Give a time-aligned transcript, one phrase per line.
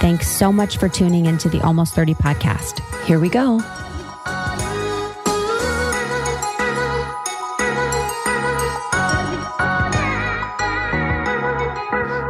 [0.00, 2.80] Thanks so much for tuning into the Almost 30 podcast.
[3.04, 3.58] Here we go.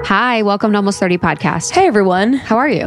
[0.07, 1.71] Hi, welcome to Almost 30 podcast.
[1.71, 2.33] Hey, everyone.
[2.33, 2.87] How are you?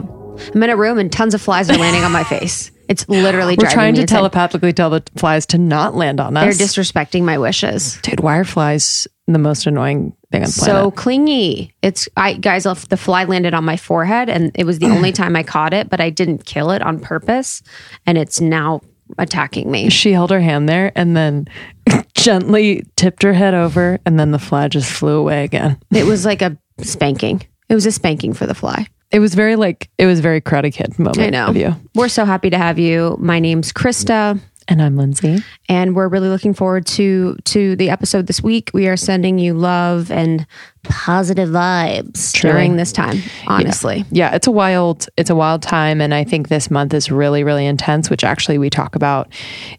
[0.55, 2.71] I'm in a room and tons of flies are landing on my face.
[2.89, 6.57] It's literally We're trying to telepathically tell the flies to not land on us.
[6.57, 7.99] They're disrespecting my wishes.
[8.01, 11.73] Dude, why are flies the most annoying thing on the So clingy.
[11.81, 12.63] It's I guys.
[12.63, 15.89] The fly landed on my forehead, and it was the only time I caught it.
[15.89, 17.61] But I didn't kill it on purpose,
[18.05, 18.81] and it's now
[19.17, 19.89] attacking me.
[19.89, 21.45] she held her hand there and then
[22.13, 25.77] gently tipped her head over, and then the fly just flew away again.
[25.91, 27.41] It was like a spanking.
[27.69, 28.87] It was a spanking for the fly.
[29.11, 31.47] It was very like it was very Karate Kid moment I know.
[31.47, 31.75] of you.
[31.95, 33.17] We're so happy to have you.
[33.19, 34.39] My name's Krista.
[34.67, 35.43] And I'm Lindsey.
[35.67, 38.69] and we're really looking forward to to the episode this week.
[38.73, 40.45] We are sending you love and
[40.83, 42.53] positive vibes Truly.
[42.53, 43.17] during this time.
[43.47, 47.11] Honestly, Yeah, it's a wild it's a wild time and I think this month is
[47.11, 49.31] really really intense, which actually we talk about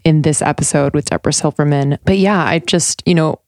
[0.04, 1.98] in this episode with Debra Silverman.
[2.04, 3.40] But yeah, I just, you know,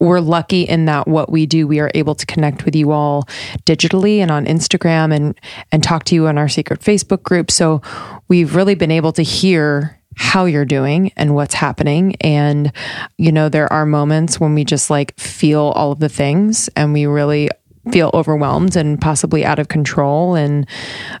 [0.00, 3.28] we're lucky in that what we do, we are able to connect with you all
[3.64, 5.38] digitally and on Instagram and
[5.70, 7.50] and talk to you on our secret Facebook group.
[7.50, 7.80] So
[8.28, 12.14] we've really been able to hear how you're doing and what's happening.
[12.20, 12.72] And,
[13.16, 16.92] you know, there are moments when we just like feel all of the things and
[16.92, 17.48] we really
[17.90, 20.34] feel overwhelmed and possibly out of control.
[20.34, 20.66] And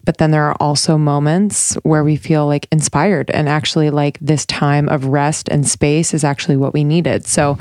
[0.04, 4.44] but then there are also moments where we feel like inspired and actually like this
[4.44, 7.26] time of rest and space is actually what we needed.
[7.26, 7.56] So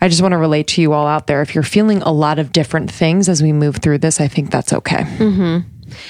[0.00, 1.42] I just want to relate to you all out there.
[1.42, 4.50] If you're feeling a lot of different things as we move through this I think
[4.50, 5.58] that's okay mm-hmm.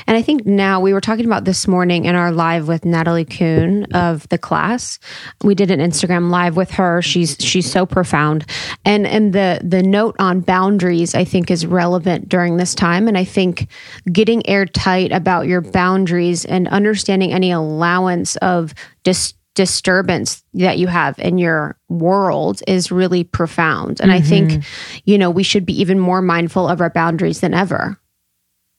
[0.07, 3.25] And I think now we were talking about this morning in our live with Natalie
[3.25, 4.99] Kuhn of the class.
[5.43, 7.03] We did an Instagram live with her.
[7.03, 8.47] She's she's so profound,
[8.85, 13.09] and and the the note on boundaries I think is relevant during this time.
[13.09, 13.69] And I think
[14.11, 21.19] getting airtight about your boundaries and understanding any allowance of dis- disturbance that you have
[21.19, 24.01] in your world is really profound.
[24.01, 24.29] And I mm-hmm.
[24.29, 24.65] think
[25.05, 27.99] you know we should be even more mindful of our boundaries than ever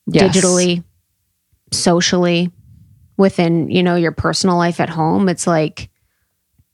[0.09, 0.38] Yes.
[0.38, 0.84] digitally,
[1.72, 2.51] socially,
[3.17, 5.28] within, you know, your personal life at home.
[5.28, 5.89] It's like,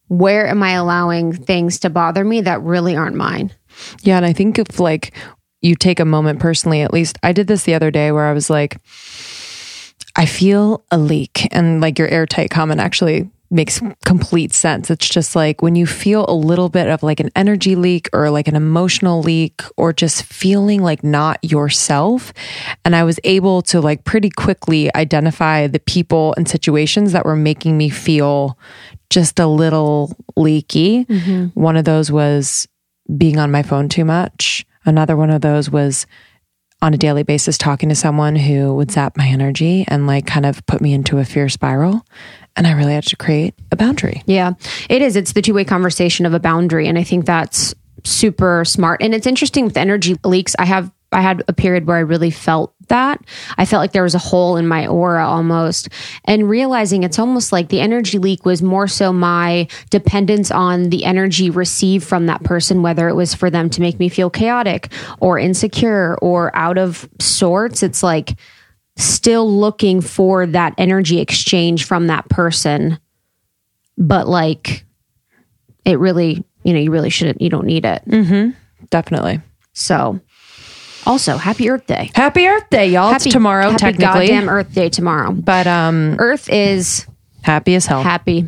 [0.09, 3.52] where am I allowing things to bother me that really aren't mine?
[4.02, 5.14] Yeah, and I think if like
[5.62, 8.34] you take a moment personally, at least I did this the other day where I
[8.34, 8.78] was like,
[10.16, 11.48] I feel a leak.
[11.52, 14.90] And like your airtight comment actually makes complete sense.
[14.90, 18.30] It's just like when you feel a little bit of like an energy leak or
[18.30, 22.34] like an emotional leak or just feeling like not yourself.
[22.84, 27.36] And I was able to like pretty quickly identify the people and situations that were
[27.36, 28.58] making me feel
[29.09, 31.06] just a little leaky.
[31.06, 31.59] Mm-hmm.
[31.59, 32.68] One of those was
[33.16, 34.66] being on my phone too much.
[34.86, 36.08] Another one of those was
[36.81, 40.46] on a daily basis talking to someone who would zap my energy and like kind
[40.46, 42.06] of put me into a fear spiral.
[42.56, 44.24] And I really had to create a boundary.
[44.25, 44.53] Yeah,
[44.90, 45.16] it is.
[45.16, 46.88] It's the two way conversation of a boundary.
[46.88, 49.02] And I think that's super smart.
[49.02, 50.56] And it's interesting with energy leaks.
[50.59, 53.24] I have, I had a period where I really felt that.
[53.58, 55.90] I felt like there was a hole in my aura almost.
[56.25, 61.06] And realizing it's almost like the energy leak was more so my dependence on the
[61.06, 64.92] energy received from that person, whether it was for them to make me feel chaotic
[65.19, 67.83] or insecure or out of sorts.
[67.83, 68.38] It's like,
[68.95, 73.00] still looking for that energy exchange from that person
[73.98, 74.86] but like
[75.86, 78.04] it really you know you really shouldn't you don't need it
[78.90, 79.42] Definitely.
[79.74, 80.19] so
[81.06, 83.12] also happy earth day Happy Earth Day, y'all.
[83.12, 84.28] happy it's tomorrow, happy technically.
[84.28, 87.06] goddamn earth day tomorrow But um earth is
[87.42, 88.04] happy as hell.
[88.04, 88.48] happy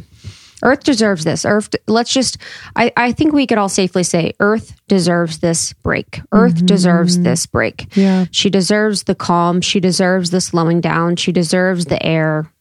[0.63, 1.45] earth deserves this.
[1.45, 2.37] Earth let's just
[2.75, 6.21] i, I think we could all safely say earth deserves this break.
[6.31, 7.77] Earth deserves this break.
[7.89, 7.99] Mm-hmm.
[7.99, 8.25] Yeah.
[8.31, 9.61] she deserves the calm.
[9.61, 11.15] She deserves the slowing down.
[11.15, 12.51] She deserves the air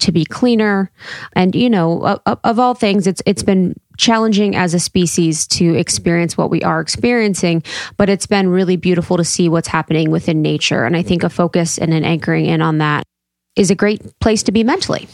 [0.00, 0.90] to be cleaner.
[1.34, 5.74] And you know of, of all things it's it's been challenging as a species to
[5.74, 7.62] experience what we are experiencing
[7.98, 10.84] but it's been really beautiful to see what's happening within nature.
[10.84, 13.04] And i think a focus and an anchoring in on that
[13.54, 15.08] is a great place to be mentally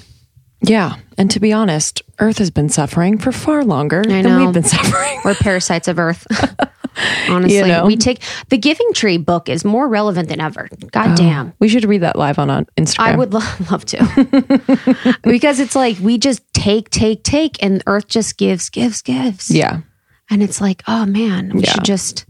[0.60, 0.96] Yeah.
[1.16, 5.20] And to be honest, Earth has been suffering for far longer than we've been suffering.
[5.25, 6.26] We're parasites of Earth.
[7.28, 7.87] Honestly, You know?
[7.87, 10.69] we take the Giving Tree book is more relevant than ever.
[10.90, 11.52] God oh, damn.
[11.60, 12.99] We should read that live on, on Instagram.
[13.00, 13.40] I would lo-
[13.70, 15.19] love to.
[15.22, 19.50] because it's like we just take, take, take, and Earth just gives, gives, gives.
[19.50, 19.81] Yeah.
[20.28, 21.72] And it's like, oh man, we Yeah.
[21.72, 22.26] should just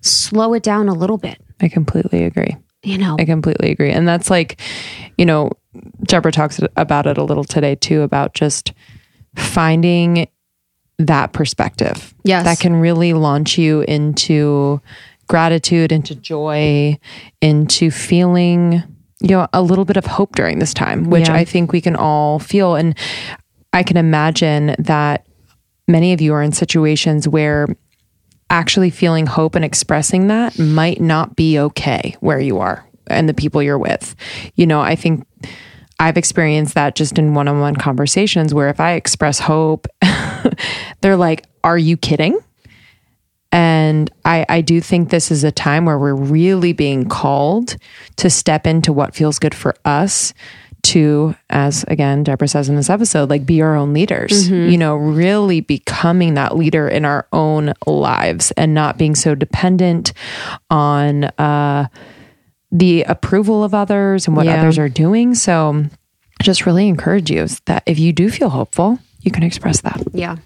[0.00, 1.38] slow it down a little bit.
[1.60, 2.56] I completely agree.
[2.84, 3.90] You know, I completely agree.
[3.90, 4.60] And that's like,
[5.18, 5.50] you know,
[6.02, 8.72] Debra talks about it a little today too about just
[9.36, 10.28] finding
[10.98, 12.14] that perspective.
[12.24, 12.44] Yes.
[12.44, 14.80] That can really launch you into
[15.26, 16.98] gratitude, into joy,
[17.40, 18.82] into feeling,
[19.20, 21.34] you know, a little bit of hope during this time, which Yeah.
[21.34, 22.76] I think we can all feel.
[22.76, 22.96] And
[23.72, 25.26] I can imagine that
[25.88, 27.66] many of you are in situations where
[28.50, 33.34] actually feeling hope and expressing that might not be okay where you are and the
[33.34, 34.14] people you're with.
[34.54, 35.26] You know, I think
[36.00, 39.86] I've experienced that just in one on one conversations where if I express hope,
[41.00, 42.38] they're like, Are you kidding?
[43.52, 47.76] And I, I do think this is a time where we're really being called
[48.16, 50.34] to step into what feels good for us
[50.84, 54.96] to, as again, Debra says in this episode, like be our own leaders, you know,
[54.96, 60.12] really becoming that leader in our own lives and not being so dependent
[60.68, 61.86] on uh,
[62.74, 64.56] the approval of others and what Yeah.
[64.60, 65.34] others are doing.
[65.34, 65.86] So
[66.42, 70.02] just really encourage you that if you do feel hopeful, you can express that.
[70.12, 70.36] Yeah.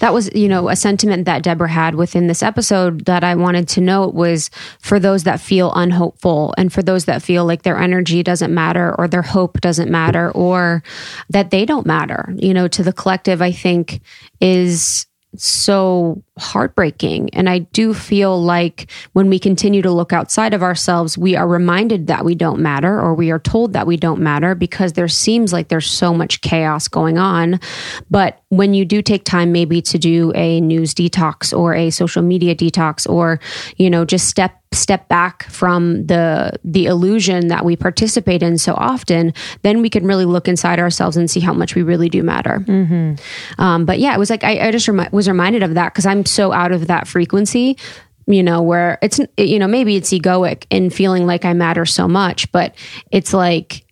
[0.00, 3.68] That was, you know, a sentiment that Debra had within this episode that I wanted
[3.68, 7.78] to note was for those that feel unhopeful and for those that feel like their
[7.78, 10.82] energy doesn't matter or their hope doesn't matter or
[11.30, 14.00] that they don't matter, you know, to the collective, I think
[14.40, 17.30] is so heartbreaking.
[17.34, 21.46] And I do feel like when we continue to look outside of ourselves, we are
[21.46, 25.08] reminded that we don't matter or we are told that we don't matter because there
[25.08, 27.60] seems like there's so much chaos going on.
[28.10, 32.22] But when you do take time maybe to do a news detox or a social
[32.22, 33.40] media detox or,
[33.76, 38.74] you know, just step step back from the the illusion that we participate in so
[38.74, 42.22] often, then we can really look inside ourselves and see how much we really do
[42.22, 42.64] matter.
[43.58, 46.06] Um, but yeah, it was like I, I just remi- was reminded of that because
[46.06, 47.76] I'm so out of that frequency.
[48.26, 52.06] You know, where it's you know maybe it's egoic in feeling like I matter so
[52.06, 52.74] much, but
[53.10, 53.84] it's like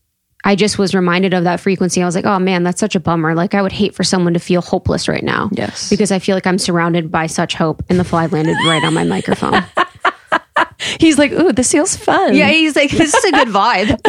[0.46, 2.00] I just was reminded of that frequency.
[2.00, 3.34] I was like, oh man, that's such a bummer.
[3.34, 5.50] Like I would hate for someone to feel hopeless right now.
[5.52, 5.90] Yes.
[5.90, 8.94] because I feel like I'm surrounded by such hope, and the fly landed right on
[8.94, 9.64] my microphone.
[11.00, 12.37] He's like, Ooh, this feels fun.
[12.37, 14.00] Yeah, he's like, this is a good vibe.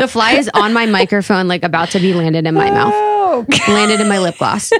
[0.00, 3.46] the fly is on my microphone, like about to be landed in my mouth, Oh,
[3.66, 4.70] landed in my lip gloss.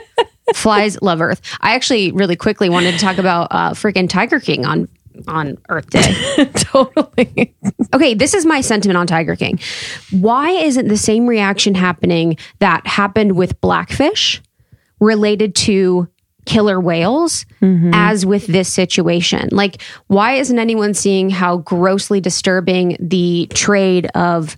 [0.55, 1.41] Flies love Earth.
[1.61, 4.89] I actually really quickly wanted to talk about uh, freaking Tiger King on
[5.27, 6.45] on Earth Day.
[6.55, 7.55] totally.
[7.95, 9.59] Okay, this is my sentiment on Tiger King.
[10.11, 14.43] Why isn't the same reaction happening that happened with Blackfish
[15.01, 16.09] related to
[16.47, 17.91] killer whales mm-hmm.
[17.93, 19.49] as with this situation?
[19.53, 24.57] Like, why isn't anyone seeing how grossly disturbing the trade of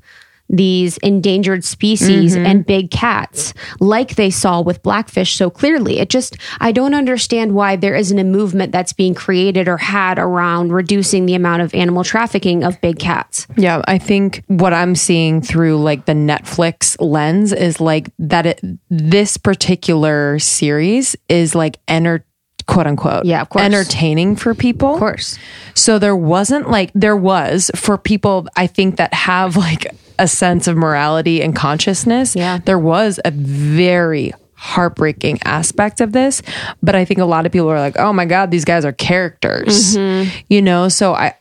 [0.53, 2.45] these endangered species mm-hmm.
[2.45, 7.55] and big cats like they saw with blackfish so clearly it just i don't understand
[7.55, 11.73] why there isn't a movement that's being created or had around reducing the amount of
[11.75, 16.97] animal trafficking of big cats Yeah, I think what I'm seeing through like the Netflix
[17.01, 22.25] lens is like that it, this particular series is like enter
[22.67, 23.65] quote unquote Yeah, of course.
[23.65, 24.95] entertaining for people.
[24.95, 25.39] of course
[25.75, 29.87] So there wasn't like there was for people I think that have like
[30.21, 32.37] a sense of morality and consciousness.
[32.37, 32.59] Yeah.
[32.59, 36.43] There was a very heartbreaking aspect of this,
[36.83, 38.93] but I think a lot of people are like, "Oh my god, these guys are
[38.93, 40.31] characters." Mm-hmm.
[40.49, 41.35] You know, so I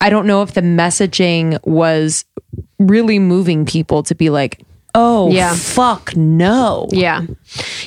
[0.00, 2.26] I don't know if the messaging was
[2.78, 4.62] really moving people to be like,
[4.96, 5.54] "Oh, Yeah.
[5.54, 7.22] fuck no." Yeah,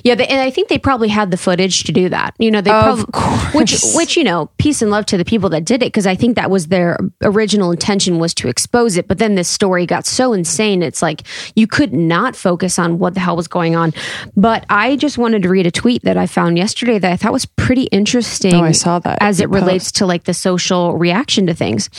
[0.04, 2.36] yeah, they, and I think they probably had the footage to do that.
[2.40, 3.96] You know, they Of probably which course.
[3.96, 6.36] which you know, peace and love to the people that did it because I think
[6.36, 9.08] that was their original intention was to expose it.
[9.08, 11.24] But then this story got so insane, it's like
[11.56, 13.94] you could not focus on what the hell was going on.
[14.36, 17.34] But I just wanted to read a tweet that I found yesterday that I thought
[17.34, 18.56] was pretty interesting.
[18.56, 19.18] Oh, I saw that.
[19.22, 19.56] as it post.
[19.62, 21.90] relates to like the social reaction to things.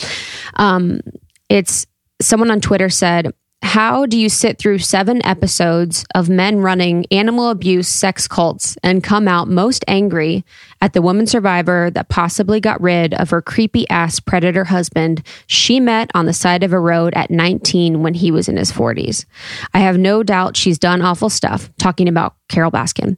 [0.55, 1.01] Um,
[1.49, 1.85] it's
[2.21, 7.49] someone on Twitter said, How do you sit through seven episodes of men running animal
[7.49, 10.43] abuse sex cults and come out most angry
[10.81, 15.79] at the woman survivor that possibly got rid of her creepy ass predator husband she
[15.79, 19.25] met on the side of a road at 19 when he was in his 40s?
[19.73, 23.15] I have no doubt she's done awful stuff, talking about Carole Baskin,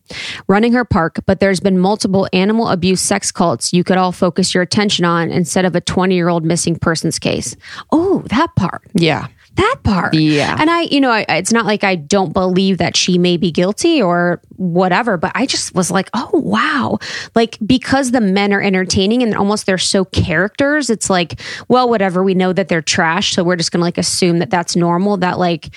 [0.47, 4.53] running her park, but there's been multiple animal abuse sex cults you could all focus
[4.53, 7.55] your attention on instead of a 20 year old missing persons case.
[7.91, 8.83] Oh, that part.
[8.93, 9.27] Yeah.
[9.55, 10.13] That part.
[10.13, 10.55] Yeah.
[10.59, 13.51] And I, you know, I, it's not like I don't believe that she may be
[13.51, 16.97] guilty or whatever, but I just was like, oh, wow.
[17.35, 22.23] Like, because the men are entertaining and almost they're so characters, it's like, well, whatever.
[22.23, 23.33] We know that they're trash.
[23.35, 25.17] So we're just going to like assume that that's normal.
[25.17, 25.69] That like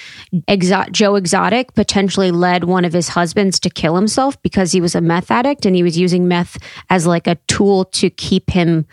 [0.48, 4.94] Exo- Joe Exotic potentially led one of his husbands to kill himself because he was
[4.94, 6.56] a meth addict and he was using meth
[6.88, 8.86] as like a tool to keep him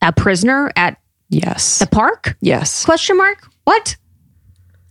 [0.00, 0.98] a prisoner at
[1.30, 1.78] Yes.
[1.80, 2.36] the park?
[2.40, 2.86] yes.
[2.86, 3.46] Question mark?
[3.68, 3.96] What?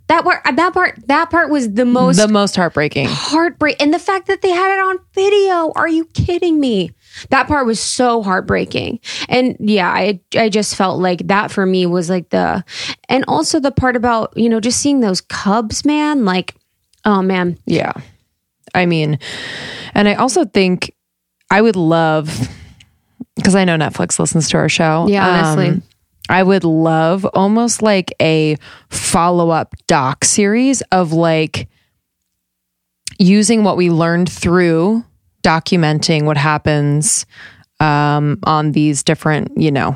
[0.06, 3.08] That part that part that part was the most The most heartbreaking.
[3.10, 5.72] heartbreak and the fact that they had it on video.
[5.76, 6.92] Are you kidding me?
[7.32, 9.00] That part was so heartbreaking.
[9.30, 12.64] And yeah, I I just felt like that for me was like the
[13.10, 16.54] and also the part about, you know, just seeing those cubs, man, like
[17.04, 17.58] oh man.
[17.66, 17.94] Yeah.
[18.76, 19.18] I mean,
[19.96, 20.94] and I also think
[21.50, 22.48] I would love
[23.36, 25.08] because I know Netflix listens to our show.
[25.10, 25.70] Yeah, honestly.
[25.70, 25.84] Um,
[26.30, 28.58] I would love almost like a
[28.90, 31.68] follow up doc series of like
[33.20, 35.04] using what we learned through
[35.44, 37.26] documenting what happens
[37.80, 39.96] um, on these different, you know,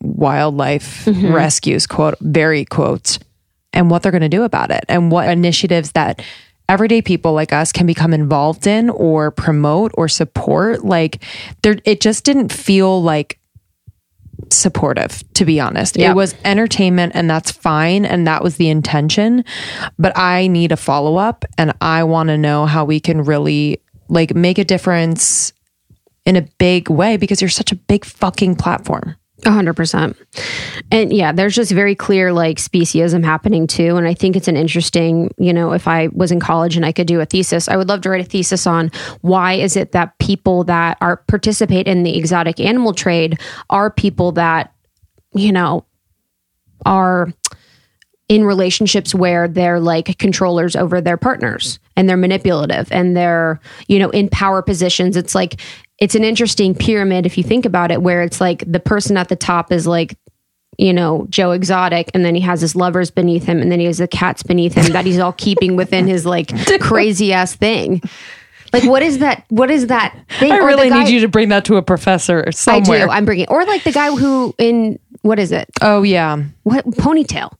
[0.00, 3.18] wildlife rescues, quote, very quotes,
[3.72, 6.22] and what they're going to do about it and what initiatives that
[6.68, 10.84] everyday people like us can become involved in or promote or support.
[10.84, 11.22] Like,
[11.62, 13.38] there, it just didn't feel like
[14.50, 16.10] supportive to be honest Yeah.
[16.10, 19.44] it was entertainment and that's fine and that was the intention
[19.98, 24.34] but i need a follow-up and i want to know how we can really like
[24.34, 25.52] make a difference
[26.24, 30.16] in a big way because you're such a big fucking platform hundred percent.
[30.90, 33.96] And yeah, there's just very clear like speciesism happening too.
[33.96, 36.92] And I think it's an interesting, you know, if I was in college and I
[36.92, 39.92] could do a thesis, I would love to write a thesis on why is it
[39.92, 44.72] that people that are participate in the exotic animal trade are people that,
[45.34, 45.84] you know,
[46.84, 47.32] are
[48.28, 53.98] in relationships where they're like controllers over their partners and they're manipulative and they're, you
[53.98, 55.16] know, in power positions.
[55.16, 55.60] It's like,
[56.02, 59.28] it's an interesting pyramid if you think about it, where it's like the person at
[59.28, 60.18] the top is like,
[60.76, 63.86] you know, Joe Exotic, and then he has his lovers beneath him, and then he
[63.86, 68.02] has the cats beneath him that he's all keeping within his like crazy ass thing.
[68.72, 69.44] Like, what is that?
[69.48, 70.50] What is that thing?
[70.50, 72.92] i Or really guy- need you to bring that to a professor I do.
[72.92, 75.68] I'm bringing, or like the guy who in what is it?
[75.82, 77.50] oh yeah What ponytail?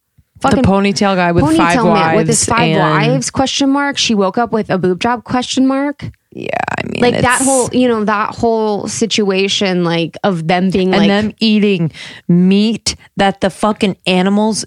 [0.40, 4.12] the Fucking ponytail guy with five ponytail wives with his five wives question mark she
[4.16, 6.48] woke up with a boob job question mark yeah
[6.78, 10.98] i mean like that whole you know that whole situation like of them being and
[10.98, 11.92] like them eating
[12.28, 14.64] meat that the fucking animals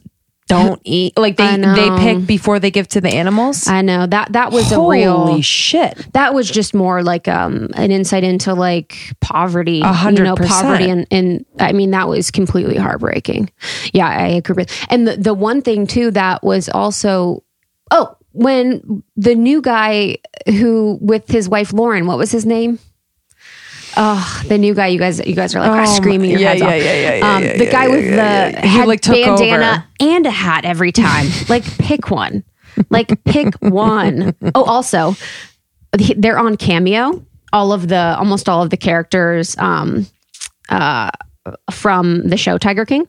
[0.48, 1.17] don't eat.
[1.17, 3.67] Like they they pick before they give to the animals.
[3.67, 6.07] i know that that was a Holy real shit!
[6.13, 10.36] that was just more like um an insight into like poverty A hundred you know
[10.36, 13.50] poverty and and i mean that was completely heartbreaking
[13.93, 17.43] yeah i agree with and the, the one thing too that was also
[17.91, 22.80] oh when the new guy who with his wife lauren what was his name
[23.98, 24.88] Oh, the new guy!
[24.88, 26.74] You guys, you guys are like Oh, screaming your yeah, heads yeah, off.
[26.74, 28.62] yeah, yeah, yeah, um, yeah, the guy with the yeah, yeah.
[28.62, 31.27] He, had like, bandana and a hat every time.
[31.50, 32.44] like, pick one.
[32.89, 34.36] Like, pick one.
[34.54, 35.15] Oh, also,
[35.94, 37.25] they're on Cameo.
[37.54, 40.08] All of the, almost all of the characters um,
[40.68, 41.12] uh,
[41.72, 43.08] from the show Tiger King.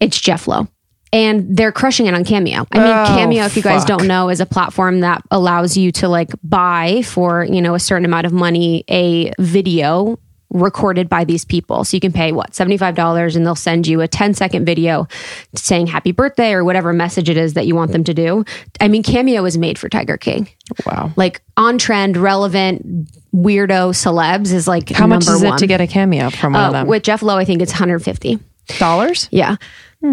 [0.00, 0.66] It's Jeff Lowe.
[1.12, 2.66] And they're crushing it on Cameo.
[2.70, 3.98] I mean, Oh, Cameo, if you guys fuck.
[3.98, 7.80] don't know, is a platform that allows you to like buy for, you know, a
[7.80, 10.18] certain amount of money a video
[10.50, 11.84] recorded by these people.
[11.84, 15.06] So you can pay what, $75 and they'll send you a 10 second video
[15.54, 18.44] saying happy birthday or whatever message it is that you want them to do.
[18.80, 20.48] I mean, Cameo is made for Tiger King.
[20.86, 21.12] Wow.
[21.16, 25.86] Like on trend, relevant, weirdo celebs is like How much is it to get a
[25.86, 26.86] cameo from one of Uh, them?
[26.88, 28.38] with Jeff Lowe, I think it's 150.
[28.78, 29.28] Dollars?
[29.32, 29.56] Yeah.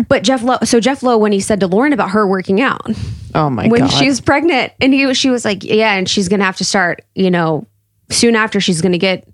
[0.10, 2.86] But Jeff Lowe, so Jeff Lowe, when he said to Lauren about her working out
[3.34, 3.90] Oh my when god!
[3.90, 6.66] she was pregnant, and he was, she was like, yeah, and she's gonna have to
[6.66, 7.66] start, you know,
[8.10, 9.28] soon after she's gonna get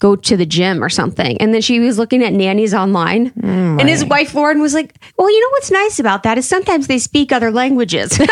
[0.00, 1.36] go to the gym or something.
[1.40, 5.30] And then she was looking at nannies online, and his wife Lauren was like, well,
[5.30, 8.16] you know what's nice about that is sometimes they speak other languages.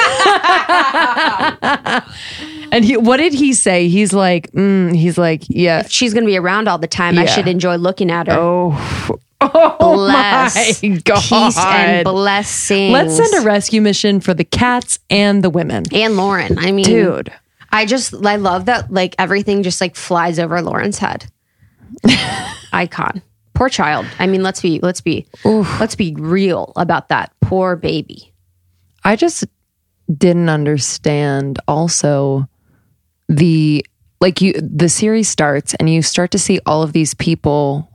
[2.73, 3.89] and he, what did he say?
[3.89, 5.85] He's like, mm, he's like, yeah.
[5.89, 7.19] she's gonna be around all the time.
[7.19, 8.37] I should enjoy looking at her.
[8.39, 11.21] Oh, oh Bless, my god!
[11.21, 12.93] peace and blessings.
[12.93, 16.59] Let's send a rescue mission for the cats and the women, and Lauren.
[16.59, 17.33] I mean, dude.
[17.71, 21.27] I just I love that like everything just like flies over Lauren's head.
[22.73, 23.23] Icon.
[23.55, 24.07] Poor child.
[24.19, 28.33] I mean, let's be let's be let's be real about that poor baby.
[29.05, 29.45] I just
[30.15, 32.49] didn't understand also
[33.29, 33.85] the
[34.21, 37.91] like you the series starts and you start to see all of these people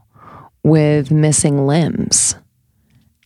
[0.64, 2.36] with missing limbs.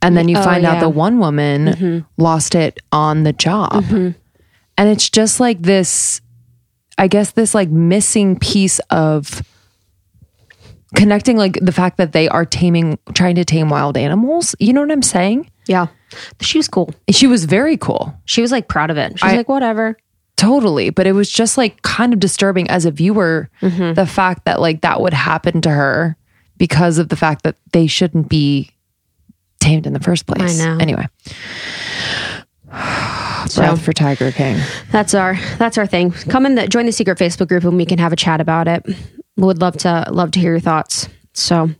[0.03, 3.85] And then you Oh, find out the one woman lost it on the job.
[3.91, 4.15] And
[4.91, 6.21] it's just like this,
[6.99, 9.43] I guess, this like missing piece of
[10.95, 14.55] connecting like the fact that they are taming, trying to tame wild animals.
[14.59, 15.51] You know what I'm saying?
[15.67, 15.89] Yeah.
[16.41, 16.91] She was cool.
[17.11, 18.15] She was very cool.
[18.25, 19.19] She was like proud of it.
[19.19, 19.97] She was I- like, whatever.
[20.37, 20.91] Totally.
[20.91, 23.95] But it was just like kind of disturbing as a viewer, Mm-hmm.
[23.95, 26.17] the fact that like that would happen to her
[26.59, 28.71] because of the fact that they shouldn't be
[29.61, 30.61] tamed in the first place.
[30.61, 30.79] I know.
[30.79, 31.07] Anyway.
[33.55, 34.61] Breath for Tiger King.
[34.91, 36.11] That's our that's our thing.
[36.11, 38.67] Come in the join the secret Facebook group and we can have a chat about
[38.67, 38.85] it.
[39.37, 41.09] We would love to love to hear your thoughts.
[41.33, 41.71] So,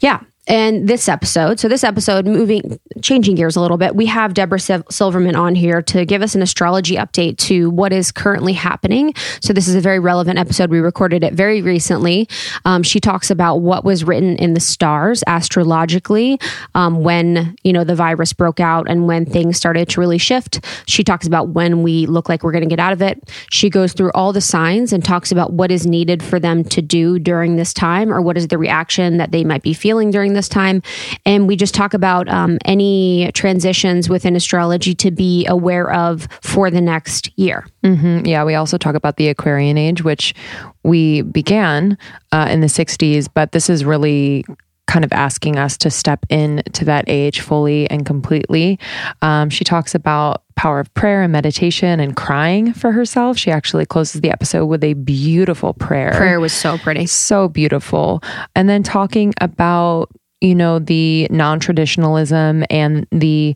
[0.00, 0.20] yeah.
[0.48, 4.58] And this episode, so this episode, moving, changing gears a little bit, we have Debra
[4.58, 9.14] Silverman on here to give us an astrology update to what is currently happening.
[9.40, 10.68] So this is a very relevant episode.
[10.68, 12.28] We recorded it very recently.
[12.64, 16.40] Um, she talks about what was written in the stars astrologically
[16.74, 20.64] um, when you know the virus broke out and when things started to really shift.
[20.88, 23.30] She talks about when we look like we're going to get out of it.
[23.50, 26.82] She goes through all the signs and talks about what is needed for them to
[26.82, 30.31] do during this time or what is the reaction that they might be feeling during
[30.34, 30.82] this time.
[31.26, 36.70] And we just talk about um, any transitions within astrology to be aware of for
[36.70, 37.66] the next year.
[37.84, 40.34] Mm, Yeah, we also talk about the Aquarian age, which
[40.82, 41.98] we began
[42.32, 44.44] uh, in the 60s, but this is really
[44.88, 48.78] kind of asking us to step into that age fully and completely.
[49.22, 53.38] Um, she talks about power of prayer and meditation and crying for herself.
[53.38, 56.12] She actually closes the episode with a beautiful prayer.
[56.12, 57.06] Prayer was so pretty.
[57.06, 58.22] so beautiful.
[58.54, 60.10] And then talking about,
[60.42, 63.54] you know, the non traditionalism and the,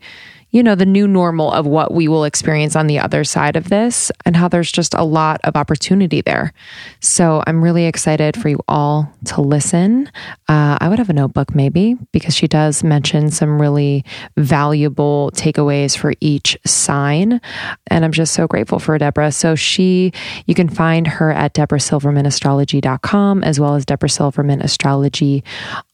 [0.51, 3.69] you know, the new normal of what we will experience on the other side of
[3.69, 6.53] this and how there's just a lot of opportunity there.
[7.01, 10.07] So I'm really excited for you all to listen.
[10.49, 14.05] Uh, I would have a notebook maybe because she does mention some really
[14.37, 17.41] valuable takeaways for each sign.
[17.89, 19.33] And I'm just so grateful for Debra.
[19.33, 20.13] So she,
[20.47, 25.43] you can find her at debrasilvermanastrology.com as well as Debra Silverman Astrology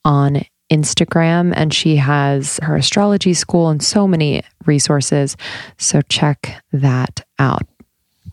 [0.05, 1.53] on Instagram.
[1.55, 5.37] And she has her astrology school and so many resources.
[5.79, 7.63] So check that out.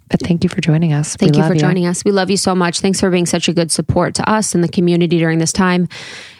[0.09, 1.15] But thank you for joining us.
[1.15, 2.03] Thank We you for joining us.
[2.03, 2.79] We love you so much.
[2.79, 5.87] Thanks for being such a good support to us and the community during this time.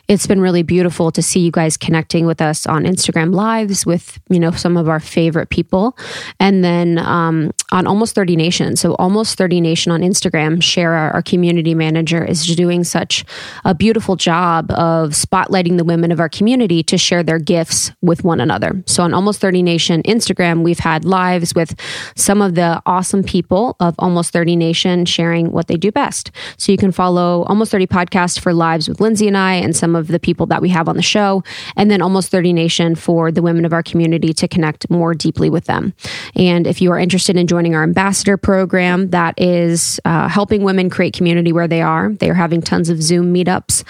[0.10, 4.20] It's been really beautiful to see you guys connecting with us on Instagram lives with,
[4.28, 5.96] you know, some of our favorite people.
[6.40, 8.76] And then um, on Almost 30 Nation.
[8.76, 13.24] So Almost 30 Nation on Instagram, Shara, our community manager, is doing such
[13.64, 18.24] a beautiful job of spotlighting the women of our community to share their gifts with
[18.24, 18.82] one another.
[18.88, 21.80] So on Almost 30 Nation Instagram, we've had lives with
[22.16, 26.32] some of the awesome people of Almost 30 Nation sharing what they do best.
[26.58, 29.96] So you can follow Almost 30 Podcast for lives with Lindsey and I and some
[29.96, 31.44] of the people that we have on the show,
[31.76, 35.50] and then Almost 30 Nation for the women of our community to connect more deeply
[35.50, 35.94] with them.
[36.36, 40.90] And if you are interested in joining our ambassador program, that is uh, helping women
[40.90, 43.84] create community where they are, they are having tons of Zoom meetups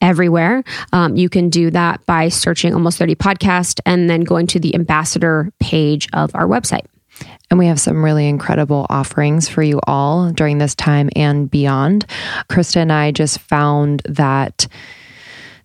[0.00, 0.62] everywhere.
[0.92, 4.74] Um, you can do that by searching Almost 30 Podcast and then going to the
[4.74, 6.86] ambassador page of our website.
[7.50, 12.06] And we have some really incredible offerings for you all during this time and beyond.
[12.50, 14.66] Krista and I just found that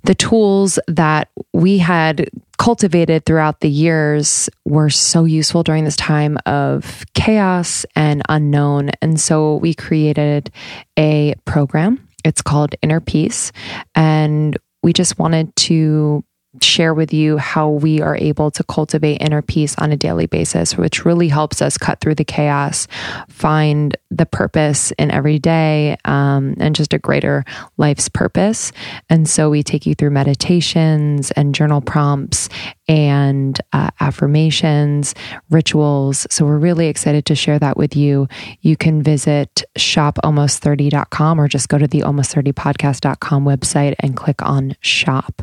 [0.04, 6.38] the tools that we had cultivated throughout the years were so useful during this time
[6.46, 8.92] of chaos and unknown.
[9.02, 10.52] And so we created
[10.98, 12.08] a program.
[12.24, 13.52] It's called Inner Peace.
[13.96, 16.24] And we just wanted to
[16.62, 20.78] share with you how we are able to cultivate inner peace on a daily basis,
[20.78, 22.88] which really helps us cut through the chaos,
[23.28, 27.44] find the purpose in every day, um, and just a greater
[27.78, 28.72] life's purpose.
[29.10, 32.50] And so we take you through meditations and journal prompts
[32.88, 35.15] and uh, affirmations,
[35.50, 36.28] rituals.
[36.30, 38.28] So we're really excited to share that with you.
[38.62, 45.41] You can visit shopalmost30.com or just go to the almost30podcast.com website and click on shop.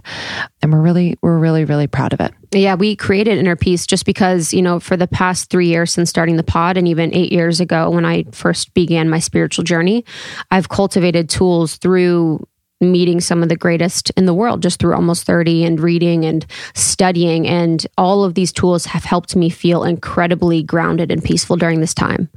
[0.63, 2.33] And we're really, we're really, really proud of it.
[2.53, 6.11] Yeah, we created Inner Peace just because, you know, for the past three years since
[6.11, 10.05] starting the pod, and even eight years ago when I first began my spiritual journey,
[10.51, 12.45] I've cultivated tools through
[12.81, 16.47] meeting some of the greatest in the world just through almost 30 and reading and
[16.75, 17.47] studying.
[17.47, 21.95] And all of these tools have helped me feel incredibly grounded and peaceful during this
[21.95, 22.31] time.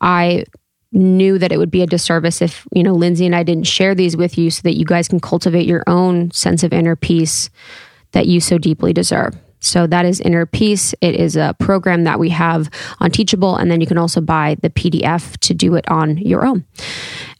[0.00, 0.44] I
[0.92, 3.94] knew that it would be a disservice if, you know, Lindsey and I didn't share
[3.94, 7.50] these with you so that you guys can cultivate your own sense of inner peace
[8.12, 9.34] that you so deeply deserve.
[9.62, 10.92] So that is Inner Peace.
[11.00, 14.56] It is a program that we have on Teachable, and then you can also buy
[14.60, 16.66] the PDF to do it on your own.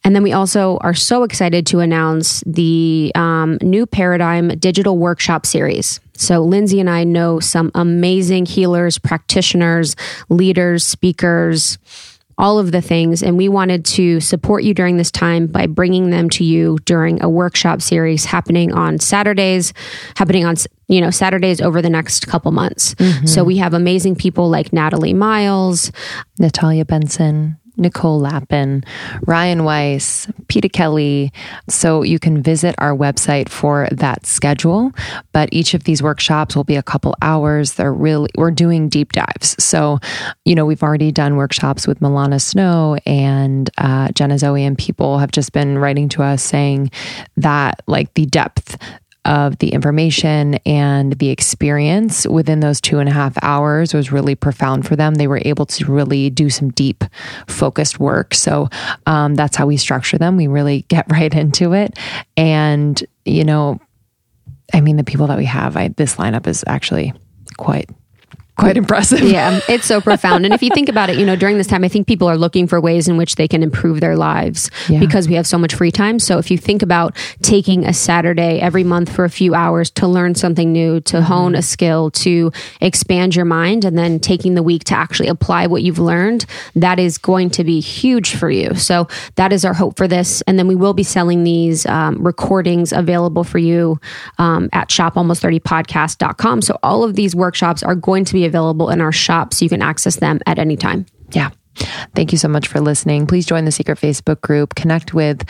[0.05, 5.47] And then we also are so excited to announce the um, new Paradigm Digital Workshop
[5.47, 6.01] Series.
[6.15, 9.97] So, Lindsey and I know some amazing healers, practitioners,
[10.29, 11.79] leaders, speakers,
[12.39, 13.23] all of the things.
[13.23, 17.23] And we wanted to support you during this time by bringing them to you during
[17.23, 19.73] a workshop series happening on Saturdays,
[20.17, 20.57] happening on
[20.89, 22.95] you know Saturdays over the next couple months.
[22.97, 23.27] Mm-hmm.
[23.27, 25.93] So we have amazing people like Natalie Miles,
[26.39, 28.85] Natalia Benson, Nicole Lapin,
[29.27, 31.33] Ryan Weiss, Peter Kelly.
[31.69, 34.93] So you can visit our website for that schedule.
[35.33, 37.75] But each of these workshops will be a couple hours.
[37.75, 39.57] They're really, we're doing deep dives.
[39.63, 39.99] So,
[40.45, 45.19] you know, we've already done workshops with Milana Snow and uh, Jenna Zoe, and people
[45.19, 46.91] have just been writing to us saying
[47.37, 48.77] that, like, the depth
[49.25, 54.35] of the information and the experience within those two and a half hours was really
[54.35, 55.15] profound for them.
[55.15, 57.05] They were able to really do some deep,
[57.47, 58.35] focused work.
[58.35, 58.69] So
[59.07, 60.37] um, that's how we structure them.
[60.37, 61.99] We really get right into it.
[62.37, 63.81] And, you know,
[64.75, 67.13] I mean, the people that we have, I, this lineup is actually
[67.57, 67.91] quite
[68.57, 69.21] quite impressive.
[69.23, 70.45] yeah, it's so profound.
[70.45, 72.37] And if you think about it, you know, during this time, I think people are
[72.37, 75.01] looking for ways in which they can improve their lives yeah.
[75.01, 76.19] because we have so much free time.
[76.19, 80.07] So if you think about taking a Saturday every month for a few hours to
[80.07, 81.27] learn something new, to mm-hmm.
[81.27, 85.67] hone a skill, to expand your mind, and then taking the week to actually apply
[85.67, 88.75] what you've learned, that is going to be huge for you.
[88.75, 90.43] So that is our hope for this.
[90.43, 93.99] And then we will be selling these um, recordings available for you
[94.39, 96.63] um, at shopalmost30podcast.com.
[96.63, 99.69] So all of these workshops are going to be available in our shop so you
[99.69, 101.07] can access them at any time.
[101.31, 101.51] Yeah.
[102.15, 103.27] Thank you so much for listening.
[103.27, 104.75] Please join the secret Facebook group.
[104.75, 105.45] Connect with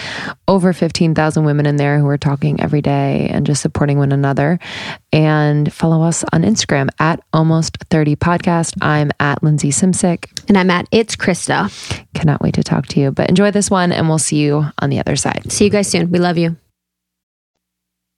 [0.46, 4.58] over 15,000 women in there who are talking every day and just supporting one another.
[5.12, 8.76] And follow us on Instagram at almost 30 podcast.
[8.80, 10.26] I'm at Lindsey Simcik.
[10.48, 11.70] And I'm at It's Krista.
[12.14, 13.10] Cannot wait to talk to you.
[13.10, 15.50] But enjoy this one and we'll see you on the other side.
[15.50, 16.10] See you guys soon.
[16.10, 16.56] We love you.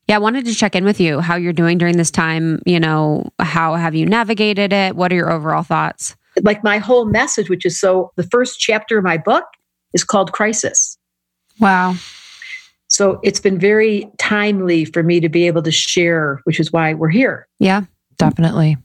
[0.09, 2.61] Yeah, I wanted to check in with you how you're doing during this time.
[2.67, 4.97] You know, how have you navigated it?
[4.97, 6.17] What are your overall thoughts?
[6.43, 9.45] Like my whole message, which is so the first chapter of my book
[9.93, 10.99] is called Crisis.
[11.61, 11.95] Wow.
[12.89, 16.95] So it's been very timely for me to be able to share, which is why
[16.95, 17.49] we're here.
[17.59, 17.83] Yeah,
[18.19, 18.77] definitely.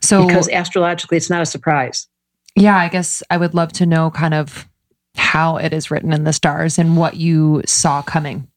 [0.00, 2.08] So, because astrologically, it's not a surprise.
[2.56, 4.68] Yeah, I guess I would love to know kind of
[5.14, 8.48] how it is written in the stars and what you saw coming.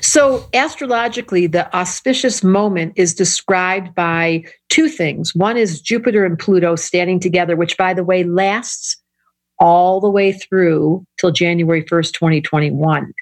[0.00, 5.34] So, astrologically, the auspicious moment is described by two things.
[5.34, 8.96] One is Jupiter and Pluto standing together, which, by the way, lasts
[9.58, 13.12] all the way through till January 1st, 2021.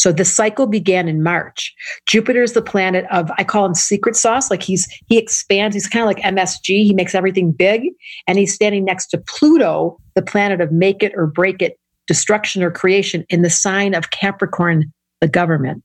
[0.00, 1.74] So the cycle began in March.
[2.06, 4.50] Jupiter is the planet of I call him secret sauce.
[4.50, 5.76] Like he's he expands.
[5.76, 6.84] He's kind of like MSG.
[6.84, 7.82] He makes everything big,
[8.26, 12.62] and he's standing next to Pluto, the planet of make it or break it, destruction
[12.62, 15.84] or creation, in the sign of Capricorn, the government.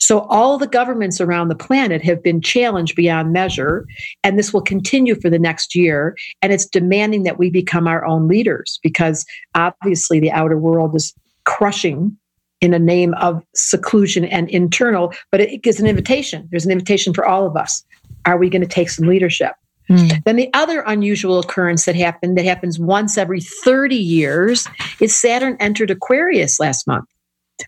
[0.00, 3.86] So all the governments around the planet have been challenged beyond measure,
[4.22, 6.16] and this will continue for the next year.
[6.40, 11.14] And it's demanding that we become our own leaders because obviously the outer world is
[11.44, 12.16] crushing
[12.60, 16.48] in a name of seclusion and internal, but it gives an invitation.
[16.50, 17.84] There's an invitation for all of us.
[18.24, 19.52] Are we going to take some leadership?
[19.90, 20.22] Mm.
[20.24, 24.68] Then the other unusual occurrence that happened that happens once every 30 years
[25.00, 27.08] is Saturn entered Aquarius last month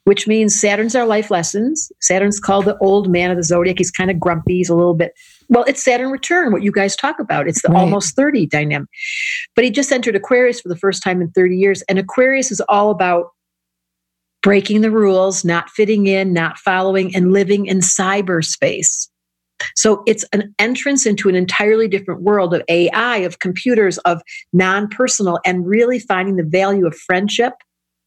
[0.04, 1.90] which means Saturn's our life lessons.
[2.00, 3.78] Saturn's called the old man of the zodiac.
[3.78, 4.56] He's kind of grumpy.
[4.56, 5.12] He's a little bit,
[5.48, 7.48] well, it's Saturn return, what you guys talk about.
[7.48, 7.80] It's the right.
[7.80, 8.88] almost 30 dynamic.
[9.54, 11.82] But he just entered Aquarius for the first time in 30 years.
[11.82, 13.28] And Aquarius is all about
[14.42, 19.08] breaking the rules, not fitting in, not following, and living in cyberspace.
[19.76, 24.20] So it's an entrance into an entirely different world of AI, of computers, of
[24.52, 27.54] non personal, and really finding the value of friendship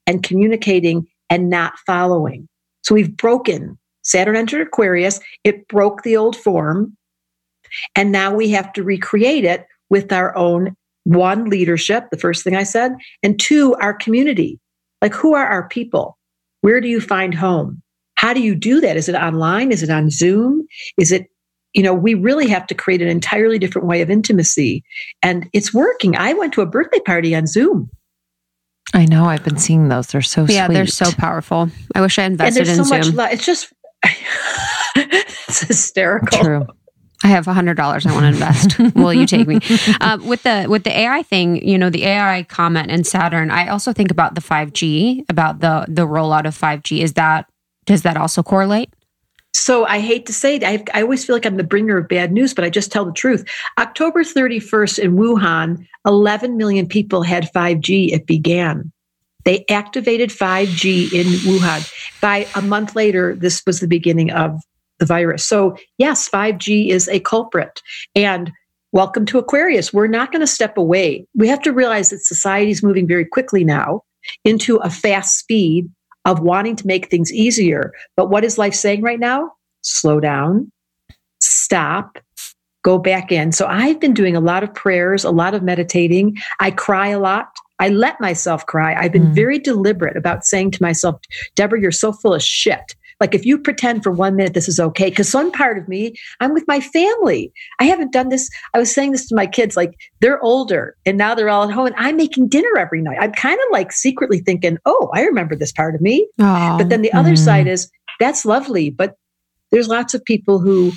[0.05, 2.47] and communicating and not following.
[2.83, 6.95] So we've broken Saturn entered Aquarius, it broke the old form.
[7.95, 12.55] And now we have to recreate it with our own one leadership, the first thing
[12.55, 14.59] I said, and two, our community.
[15.01, 16.17] Like, who are our people?
[16.61, 17.81] Where do you find home?
[18.15, 18.95] How do you do that?
[18.95, 19.73] Is it online?
[19.73, 20.65] Is it on Zoom?
[20.97, 21.27] Is it,
[21.73, 24.83] you know, we really have to create an entirely different way of intimacy.
[25.21, 26.15] And it's working.
[26.15, 27.89] I went to a birthday party on Zoom.
[28.93, 29.25] I know.
[29.25, 30.07] I've been seeing those.
[30.07, 31.69] They're so yeah, they're so powerful.
[31.93, 33.15] I wish I invested and there's so in Zoom.
[33.15, 33.73] Much lo- it's just
[34.95, 36.39] it's hysterical.
[36.39, 36.67] True.
[37.23, 38.79] I have a hundred dollars I want to invest.
[38.95, 39.59] Will you take me?
[39.99, 43.49] Uh, with the with the AI thing, you know, the AI comment and Saturn.
[43.49, 47.01] I also think about the five G, about the the rollout of five G.
[47.01, 47.49] Is that
[47.85, 48.93] does that also correlate?
[49.57, 52.07] So I hate to say it, I, I, always feel like I'm the bringer of
[52.07, 53.43] bad news, but I just tell the truth.
[53.79, 58.11] October 31st in Wuhan, 11 million people had 5G.
[58.11, 58.91] It began.
[59.45, 61.91] They activated 5G in Wuhan.
[62.21, 64.61] By a month later, this was the beginning of
[64.99, 65.43] the virus.
[65.43, 67.81] So, yes, 5G is a culprit.
[68.13, 68.51] And
[68.91, 69.91] welcome to Aquarius.
[69.91, 71.25] We're not going to step away.
[71.33, 74.03] We have to realize that society is moving very quickly now
[74.43, 75.89] into a fast speed
[76.27, 77.91] of wanting to make things easier.
[78.15, 79.53] But what is life saying right now?
[79.81, 80.71] Slow down,
[81.39, 82.19] stop,
[82.83, 83.51] go back in.
[83.51, 86.37] So I've been doing a lot of prayers, a lot of meditating.
[86.59, 87.47] I cry a lot.
[87.79, 88.95] I let myself cry.
[88.95, 89.35] I've been mm.
[89.35, 91.15] very deliberate about saying to myself,
[91.55, 92.95] Debra, you're so full of shit.
[93.19, 96.13] Like if you pretend for one minute this is okay, because some part of me,
[96.39, 97.51] I'm with my family.
[97.79, 98.49] I haven't done this.
[98.73, 101.71] I was saying this to my kids, like they're older and now they're all at
[101.71, 103.17] home and I'm making dinner every night.
[103.19, 106.27] I'm kind of like secretly thinking, oh, I remember this part of me.
[106.77, 107.37] But then the other mm.
[107.43, 109.15] side is that's lovely, but
[109.71, 110.91] there's lots of people who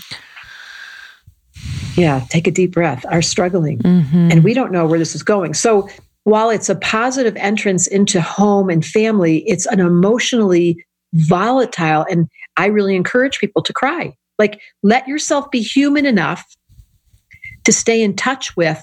[1.97, 3.79] yeah, take a deep breath, are struggling.
[3.79, 4.31] Mm-hmm.
[4.31, 5.55] And we don't know where this is going.
[5.55, 5.89] So
[6.25, 12.07] while it's a positive entrance into home and family, it's an emotionally volatile.
[12.11, 14.15] And I really encourage people to cry.
[14.39, 16.45] Like, let yourself be human enough
[17.65, 18.83] to stay in touch with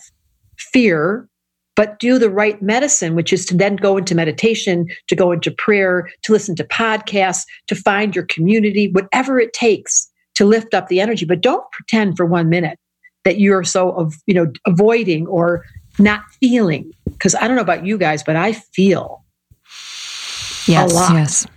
[0.58, 1.28] fear,
[1.76, 5.52] but do the right medicine, which is to then go into meditation, to go into
[5.52, 10.88] prayer, to listen to podcasts, to find your community, whatever it takes to lift up
[10.88, 11.26] the energy.
[11.26, 12.78] But don't pretend for one minute
[13.26, 15.66] that you're so of you know avoiding or
[16.00, 19.24] not feeling because I don't know about you guys, but I feel
[20.68, 21.14] yes, a lot.
[21.14, 21.48] Yes.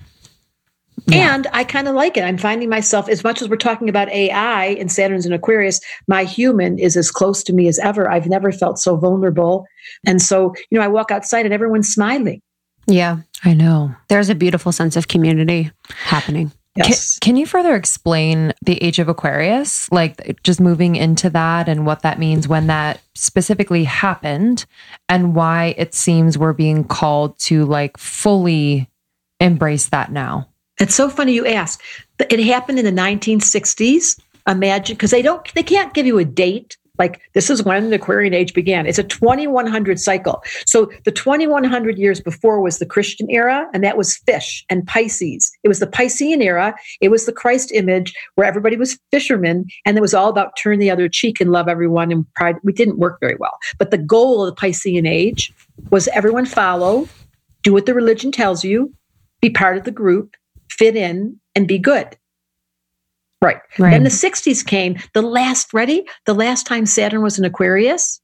[1.07, 1.35] Yeah.
[1.35, 2.23] And I kind of like it.
[2.23, 6.25] I'm finding myself, as much as we're talking about AI and Saturn's in Aquarius, my
[6.25, 8.11] human is as close to me as ever.
[8.11, 9.67] I've never felt so vulnerable.
[10.07, 12.43] And so, you know, I walk outside and everyone's smiling.
[12.87, 13.95] Yeah, I know.
[14.09, 16.53] There's a beautiful sense of community happening.
[16.77, 17.19] Yes.
[17.19, 19.91] Can, can, you further explain the age of Aquarius?
[19.91, 24.67] Like just moving into that and what that means when that specifically happened
[25.09, 28.89] and why it seems we're being called to like fully
[29.41, 30.50] embrace that now?
[30.81, 31.83] It's so funny you ask.
[32.19, 34.19] It happened in the 1960s.
[34.49, 37.97] Imagine, because they don't, they can't give you a date like this is when the
[37.97, 38.87] Aquarian age began.
[38.87, 40.43] It's a 2100 cycle.
[40.67, 45.51] So the 2100 years before was the Christian era, and that was fish and Pisces.
[45.65, 46.75] It was the Piscean era.
[47.01, 50.79] It was the Christ image where everybody was fishermen, and it was all about turn
[50.79, 52.57] the other cheek and love everyone and pride.
[52.63, 53.57] We didn't work very well.
[53.79, 55.55] But the goal of the Piscean age
[55.91, 57.09] was everyone follow,
[57.63, 58.93] do what the religion tells you,
[59.41, 60.37] be part of the group,
[60.71, 62.17] fit in, and be good.
[63.43, 63.59] Right.
[63.79, 63.91] right.
[63.91, 64.99] Then the 60s came.
[65.15, 66.05] The last, ready?
[66.27, 68.21] The last time Saturn was in Aquarius,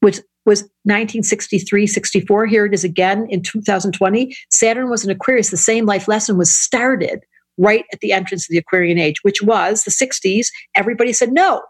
[0.00, 2.46] which was 1963, 64.
[2.46, 4.34] Here it is again in 2020.
[4.50, 5.50] Saturn was in Aquarius.
[5.50, 7.24] The same life lesson was started
[7.56, 10.46] right at the entrance of the Aquarian age, which was the 60s.
[10.74, 11.62] Everybody said, no,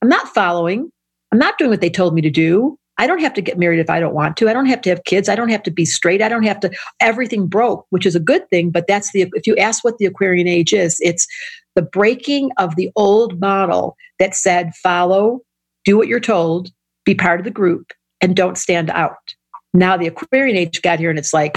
[0.00, 0.90] I'm not following.
[1.32, 2.78] I'm not doing what they told me to do.
[2.98, 4.48] I don't have to get married if I don't want to.
[4.48, 5.28] I don't have to have kids.
[5.28, 6.22] I don't have to be straight.
[6.22, 8.70] I don't have to, everything broke, which is a good thing.
[8.70, 11.26] But that's the, if you ask what the Aquarian age is, it's
[11.74, 15.40] the breaking of the old model that said, follow,
[15.84, 16.70] do what you're told,
[17.04, 19.34] be part of the group, and don't stand out.
[19.72, 21.56] Now the Aquarian age got here and it's like,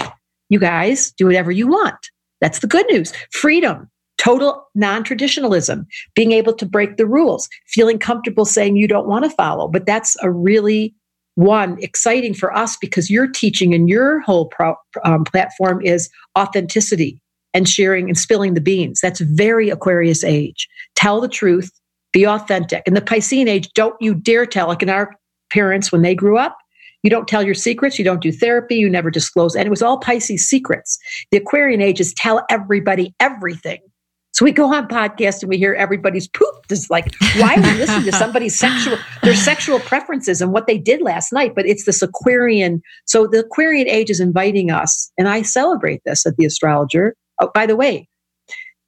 [0.49, 1.97] you guys do whatever you want.
[2.41, 3.13] That's the good news.
[3.31, 9.07] Freedom, total non traditionalism, being able to break the rules, feeling comfortable saying you don't
[9.07, 9.67] want to follow.
[9.67, 10.95] But that's a really
[11.37, 17.21] one exciting for us because your teaching and your whole pro, um, platform is authenticity
[17.53, 18.99] and sharing and spilling the beans.
[19.01, 20.67] That's very Aquarius age.
[20.95, 21.69] Tell the truth,
[22.11, 22.81] be authentic.
[22.87, 25.13] In the Piscean age, don't you dare tell, like in our
[25.51, 26.57] parents when they grew up,
[27.03, 29.55] you don't tell your secrets, you don't do therapy, you never disclose.
[29.55, 30.97] And it was all Pisces secrets.
[31.29, 33.79] The Aquarian age is tell everybody everything.
[34.37, 36.67] So we go on podcast and we hear everybody's poop.
[36.69, 40.77] It's like, why are we listening to somebody's sexual, their sexual preferences and what they
[40.77, 41.55] did last night?
[41.55, 42.83] But it's this Aquarian.
[43.05, 47.15] So the Aquarian age is inviting us, and I celebrate this at the astrologer.
[47.41, 48.07] Oh, by the way,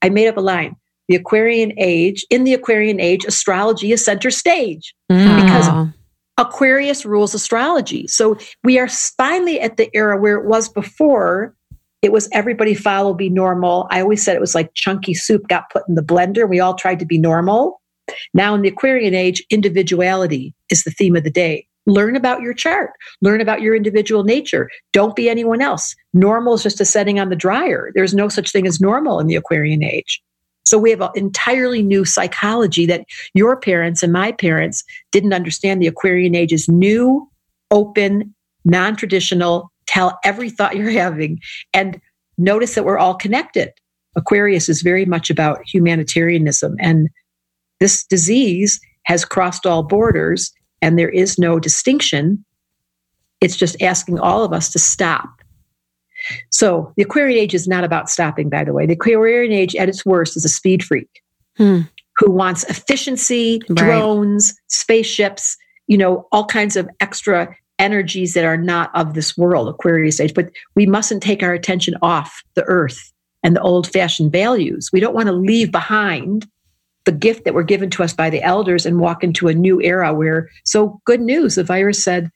[0.03, 0.75] I made up a line.
[1.07, 5.43] The Aquarian age, in the Aquarian age, astrology is center stage mm.
[5.43, 5.89] because
[6.37, 8.05] Aquarius rules astrology.
[8.05, 11.55] So we are finally at the era where it was before
[12.01, 13.87] it was everybody follow, be normal.
[13.91, 16.47] I always said it was like chunky soup got put in the blender.
[16.47, 17.81] We all tried to be normal.
[18.33, 21.67] Now, in the Aquarian age, individuality is the theme of the day.
[21.85, 24.69] Learn about your chart, learn about your individual nature.
[24.93, 25.95] Don't be anyone else.
[26.13, 27.91] Normal is just a setting on the dryer.
[27.95, 30.21] There's no such thing as normal in the Aquarian age.
[30.65, 35.81] So we have an entirely new psychology that your parents and my parents didn't understand.
[35.81, 37.27] The Aquarian age is new,
[37.71, 38.35] open,
[38.65, 41.39] non traditional, tell every thought you're having
[41.73, 41.99] and
[42.37, 43.71] notice that we're all connected.
[44.15, 47.09] Aquarius is very much about humanitarianism and
[47.79, 52.43] this disease has crossed all borders and there is no distinction.
[53.41, 55.29] It's just asking all of us to stop.
[56.51, 58.85] So the Aquarian age is not about stopping, by the way.
[58.85, 61.09] The Aquarian age at its worst is a speed freak.
[61.57, 61.81] Hmm.
[62.17, 63.77] who wants efficiency, Right.
[63.77, 65.55] drones, spaceships,
[65.87, 70.33] you know, all kinds of extra energies that are not of this world, Aquarius age.
[70.33, 73.11] But we mustn't take our attention off the earth
[73.41, 74.89] and the old fashioned values.
[74.91, 76.47] We don't want to leave behind
[77.05, 79.81] the gift that were given to us by the elders and walk into a new
[79.81, 82.29] era where, so good news, the virus said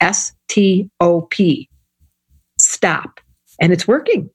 [0.00, 1.68] S T O P,
[2.58, 3.20] stop.
[3.60, 4.30] And it's working.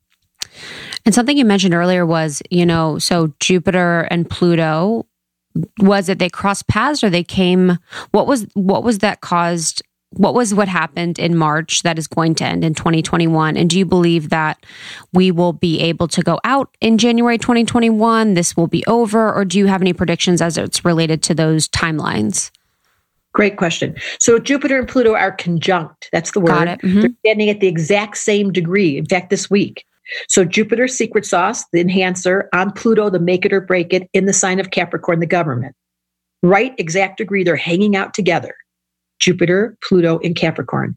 [1.05, 5.07] And something you mentioned earlier was, you know, so Jupiter and Pluto
[5.79, 7.77] was it they crossed paths or they came
[8.11, 9.81] what was what was that caused
[10.17, 13.77] what was what happened in March that is going to end in 2021 and do
[13.77, 14.63] you believe that
[15.13, 19.45] we will be able to go out in January 2021 this will be over or
[19.45, 22.51] do you have any predictions as it's related to those timelines
[23.33, 23.93] Great question.
[24.17, 26.07] So Jupiter and Pluto are conjunct.
[26.13, 26.47] That's the word.
[26.47, 26.79] Got it.
[26.79, 27.01] Mhm.
[27.01, 28.97] They're standing at the exact same degree.
[28.97, 29.83] In fact, this week.
[30.29, 34.25] So Jupiter, secret sauce, the enhancer, on Pluto, the make it or break it, in
[34.25, 35.75] the sign of Capricorn, the government.
[36.43, 37.43] Right exact degree.
[37.43, 38.55] They're hanging out together.
[39.25, 40.95] Jupiter, Pluto, and Capricorn.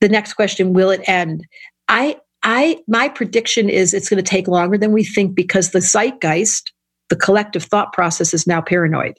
[0.00, 1.46] The next question, will it end?
[1.88, 5.78] I I my prediction is it's going to take longer than we think because the
[5.80, 6.72] zeitgeist,
[7.10, 9.14] the collective thought process is now paranoid.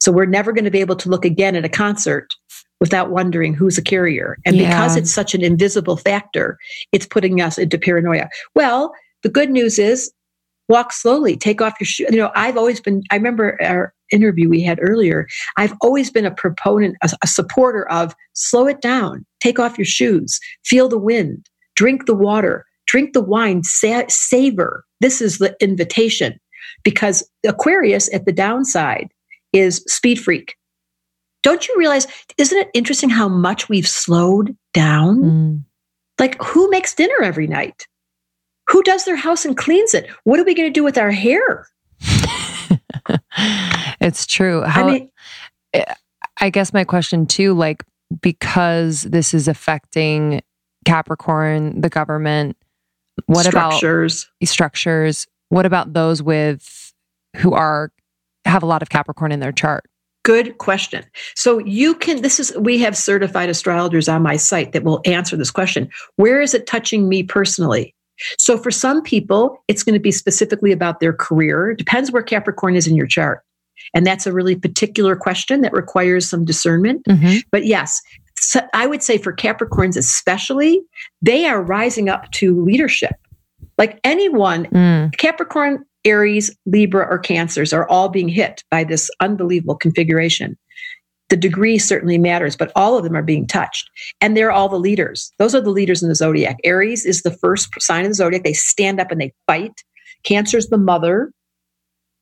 [0.00, 2.34] So we're never going to be able to look again at a concert
[2.80, 4.36] without wondering who's a carrier.
[4.44, 6.58] And because it's such an invisible factor,
[6.92, 8.28] it's putting us into paranoia.
[8.54, 10.12] Well, the good news is
[10.68, 12.08] walk slowly, take off your shoes.
[12.10, 16.26] You know, I've always been, I remember our interview we had earlier, I've always been
[16.26, 20.98] a proponent, a, a supporter of slow it down, take off your shoes, feel the
[20.98, 24.84] wind, drink the water, drink the wine, sa- savor.
[25.00, 26.38] This is the invitation
[26.82, 29.08] because Aquarius at the downside
[29.52, 30.56] is speed freak.
[31.42, 32.06] Don't you realize,
[32.38, 35.22] isn't it interesting how much we've slowed down?
[35.22, 35.64] Mm.
[36.18, 37.86] Like, who makes dinner every night?
[38.68, 40.10] Who does their house and cleans it?
[40.24, 41.68] What are we going to do with our hair?
[44.00, 44.62] it's true.
[44.62, 45.10] How, I mean,
[45.72, 45.94] eh,
[46.40, 47.84] I guess my question too, like,
[48.20, 50.42] because this is affecting
[50.84, 52.56] Capricorn, the government,
[53.26, 54.28] what structures.
[54.40, 55.26] about structures?
[55.48, 56.92] What about those with
[57.36, 57.92] who are
[58.44, 59.84] have a lot of Capricorn in their chart?
[60.24, 61.04] Good question.
[61.36, 65.36] So you can, this is, we have certified astrologers on my site that will answer
[65.36, 65.88] this question.
[66.16, 67.94] Where is it touching me personally?
[68.38, 71.70] So for some people, it's going to be specifically about their career.
[71.70, 73.42] It depends where Capricorn is in your chart.
[73.94, 77.02] And that's a really particular question that requires some discernment.
[77.08, 77.38] Mm-hmm.
[77.52, 78.00] But yes,
[78.38, 80.80] so I would say for Capricorns especially,
[81.22, 83.14] they are rising up to leadership.
[83.78, 85.16] Like anyone, Mm.
[85.18, 90.56] Capricorn, Aries, Libra, or Cancers are all being hit by this unbelievable configuration.
[91.28, 93.90] The degree certainly matters, but all of them are being touched.
[94.20, 95.32] And they're all the leaders.
[95.38, 96.58] Those are the leaders in the zodiac.
[96.62, 98.44] Aries is the first sign of the zodiac.
[98.44, 99.82] They stand up and they fight.
[100.22, 101.32] Cancer's the mother.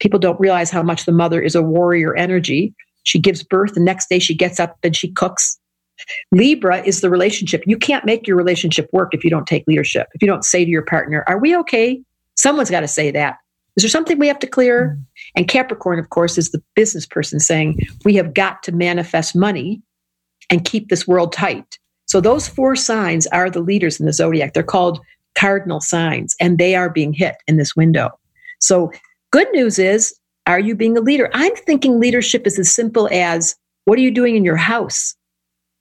[0.00, 2.74] People don't realize how much the mother is a warrior energy.
[3.04, 3.74] She gives birth.
[3.74, 5.58] The next day she gets up and she cooks.
[6.32, 7.62] Libra is the relationship.
[7.66, 10.08] You can't make your relationship work if you don't take leadership.
[10.14, 12.02] If you don't say to your partner, Are we okay?
[12.36, 13.36] Someone's got to say that.
[13.76, 14.96] Is there something we have to clear?
[14.98, 15.04] Mm.
[15.36, 19.82] And Capricorn, of course, is the business person saying, We have got to manifest money
[20.50, 21.78] and keep this world tight.
[22.06, 24.54] So those four signs are the leaders in the zodiac.
[24.54, 25.00] They're called
[25.36, 28.10] cardinal signs, and they are being hit in this window.
[28.60, 28.92] So,
[29.32, 30.14] good news is,
[30.46, 31.30] are you being a leader?
[31.32, 35.14] I'm thinking leadership is as simple as what are you doing in your house?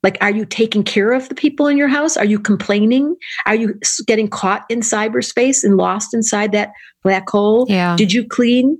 [0.02, 2.16] Like, are you taking care of the people in your house?
[2.16, 3.16] Are you complaining?
[3.46, 7.66] Are you getting caught in cyberspace and lost inside that black hole?
[7.68, 8.78] yeah Did you clean?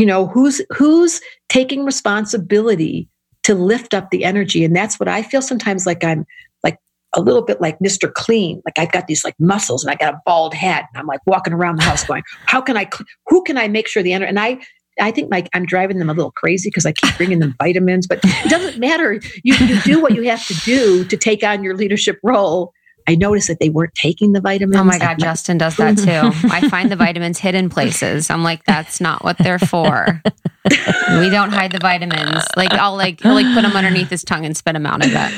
[0.00, 3.06] You know, who's who's taking responsibility
[3.42, 4.64] to lift up the energy?
[4.64, 6.24] And that's what I feel sometimes like I'm
[6.64, 6.78] like
[7.14, 8.10] a little bit like Mr.
[8.10, 8.62] Clean.
[8.64, 11.20] Like I've got these like muscles and I got a bald head and I'm like
[11.26, 12.88] walking around the house going, how can I,
[13.26, 14.30] who can I make sure the energy?
[14.30, 14.60] And I,
[14.98, 18.06] I think like I'm driving them a little crazy because I keep bringing them vitamins,
[18.06, 19.20] but it doesn't matter.
[19.44, 22.72] You, you do what you have to do to take on your leadership role.
[23.10, 24.76] I noticed that they weren't taking the vitamins.
[24.76, 26.48] Oh my Like, God, Justin does that too.
[26.48, 28.30] I find the vitamins hidden places.
[28.30, 30.22] I'm like, that's not what they're for.
[30.64, 32.44] we don't hide the vitamins.
[32.56, 35.04] Like I'll like he'll like put them underneath his tongue and spit them out.
[35.04, 35.32] I bet.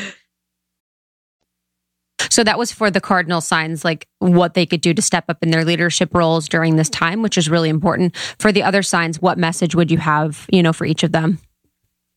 [2.29, 5.43] So that was for the cardinal signs, like what they could do to step up
[5.43, 8.15] in their leadership roles during this time, which is really important.
[8.39, 11.39] For the other signs, what message would you have, you know, for each of them?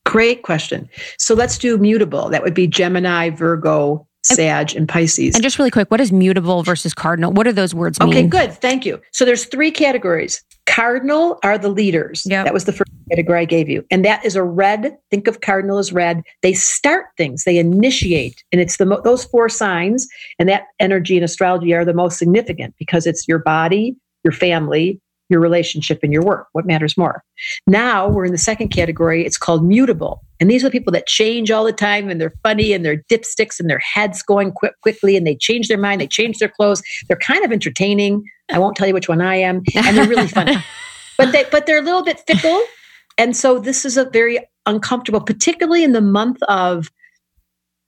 [0.05, 0.89] Great question.
[1.17, 2.29] So let's do mutable.
[2.29, 5.35] That would be Gemini, Virgo, Sag, and Pisces.
[5.35, 7.31] And just really quick, what is mutable versus cardinal?
[7.31, 8.09] What do those words mean?
[8.09, 8.53] Okay, good.
[8.53, 8.99] Thank you.
[9.11, 10.43] So there's three categories.
[10.65, 12.23] Cardinal are the leaders.
[12.25, 12.45] Yep.
[12.45, 13.85] That was the first category I gave you.
[13.91, 14.97] And that is a red.
[15.11, 16.23] Think of cardinal as red.
[16.41, 18.43] They start things, they initiate.
[18.51, 20.07] And it's the mo- those four signs
[20.39, 24.99] and that energy in astrology are the most significant because it's your body, your family,
[25.29, 26.47] your relationship and your work.
[26.53, 27.23] What matters more?
[27.67, 29.25] Now we're in the second category.
[29.25, 30.23] It's called mutable.
[30.39, 33.03] And these are the people that change all the time and they're funny and they're
[33.09, 36.49] dipsticks and their heads going quick, quickly and they change their mind, they change their
[36.49, 36.81] clothes.
[37.07, 38.23] They're kind of entertaining.
[38.51, 39.63] I won't tell you which one I am.
[39.75, 40.57] And they're really funny.
[41.17, 42.61] but they but they're a little bit fickle.
[43.17, 46.89] And so this is a very uncomfortable, particularly in the month of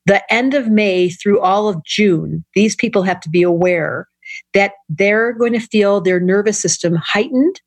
[0.05, 2.45] the end of May through all of June.
[2.55, 4.07] These people have to be aware
[4.53, 7.61] that they're going to feel their nervous system heightened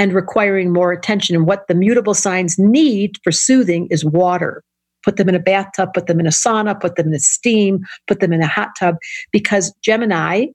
[0.00, 1.36] and requiring more attention.
[1.36, 4.64] And what the mutable signs need for soothing is water.
[5.02, 7.84] Put them in a bathtub, put them in a sauna, put them in a steam,
[8.06, 8.96] put them in a hot tub,
[9.30, 10.46] because Gemini,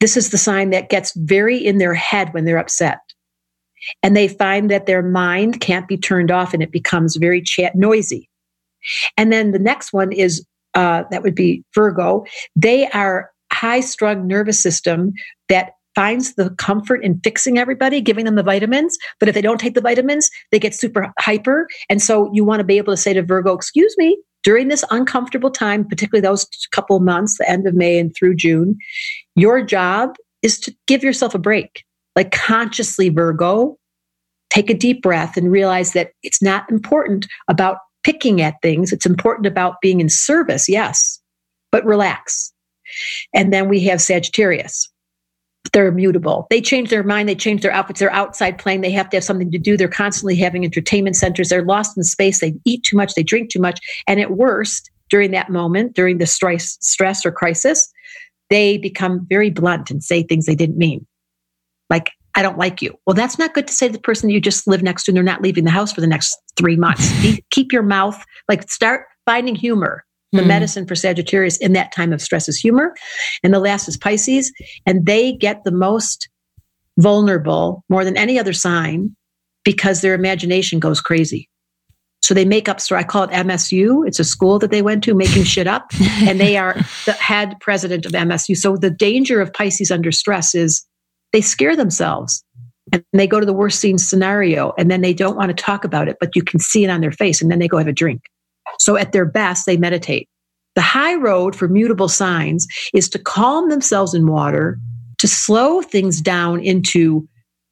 [0.00, 2.98] this is the sign that gets very in their head when they're upset.
[4.02, 7.76] And they find that their mind can't be turned off and it becomes very chat
[7.76, 8.28] noisy.
[9.16, 12.24] And then the next one is uh, that would be Virgo.
[12.56, 15.12] They are high strung nervous system
[15.48, 18.96] that finds the comfort in fixing everybody, giving them the vitamins.
[19.18, 21.66] But if they don't take the vitamins, they get super hyper.
[21.90, 24.84] And so you want to be able to say to Virgo, excuse me, during this
[24.90, 28.76] uncomfortable time, particularly those couple months, the end of May and through June,
[29.34, 31.82] your job is to give yourself a break.
[32.14, 33.76] Like consciously, Virgo,
[34.50, 38.92] take a deep breath and realize that it's not important about picking at things.
[38.92, 41.20] It's important about being in service, yes,
[41.72, 42.52] but relax.
[43.34, 44.88] And then we have Sagittarius.
[45.72, 46.46] They're immutable.
[46.50, 47.28] They change their mind.
[47.28, 48.00] They change their outfits.
[48.00, 48.80] They're outside playing.
[48.80, 49.76] They have to have something to do.
[49.76, 51.48] They're constantly having entertainment centers.
[51.48, 52.40] They're lost in space.
[52.40, 53.14] They eat too much.
[53.14, 53.80] They drink too much.
[54.06, 57.92] And at worst, during that moment, during the stress, stress or crisis,
[58.50, 61.06] they become very blunt and say things they didn't mean.
[61.90, 62.94] Like, I don't like you.
[63.06, 65.16] Well, that's not good to say to the person you just live next to and
[65.16, 67.10] they're not leaving the house for the next three months.
[67.50, 70.05] Keep your mouth, like, start finding humor
[70.36, 70.48] the mm.
[70.48, 72.94] medicine for Sagittarius in that time of stress is humor.
[73.42, 74.52] And the last is Pisces.
[74.86, 76.28] And they get the most
[76.98, 79.14] vulnerable more than any other sign
[79.64, 81.48] because their imagination goes crazy.
[82.22, 83.00] So they make up story.
[83.00, 84.06] I call it MSU.
[84.06, 85.92] It's a school that they went to making shit up.
[86.22, 86.74] And they are
[87.04, 88.56] the head president of MSU.
[88.56, 90.84] So the danger of Pisces under stress is
[91.32, 92.42] they scare themselves
[92.92, 95.84] and they go to the worst scene scenario and then they don't want to talk
[95.84, 97.86] about it, but you can see it on their face and then they go have
[97.86, 98.22] a drink.
[98.86, 100.28] So at their best, they meditate.
[100.76, 104.78] The high road for mutable signs is to calm themselves in water,
[105.18, 107.28] to slow things down into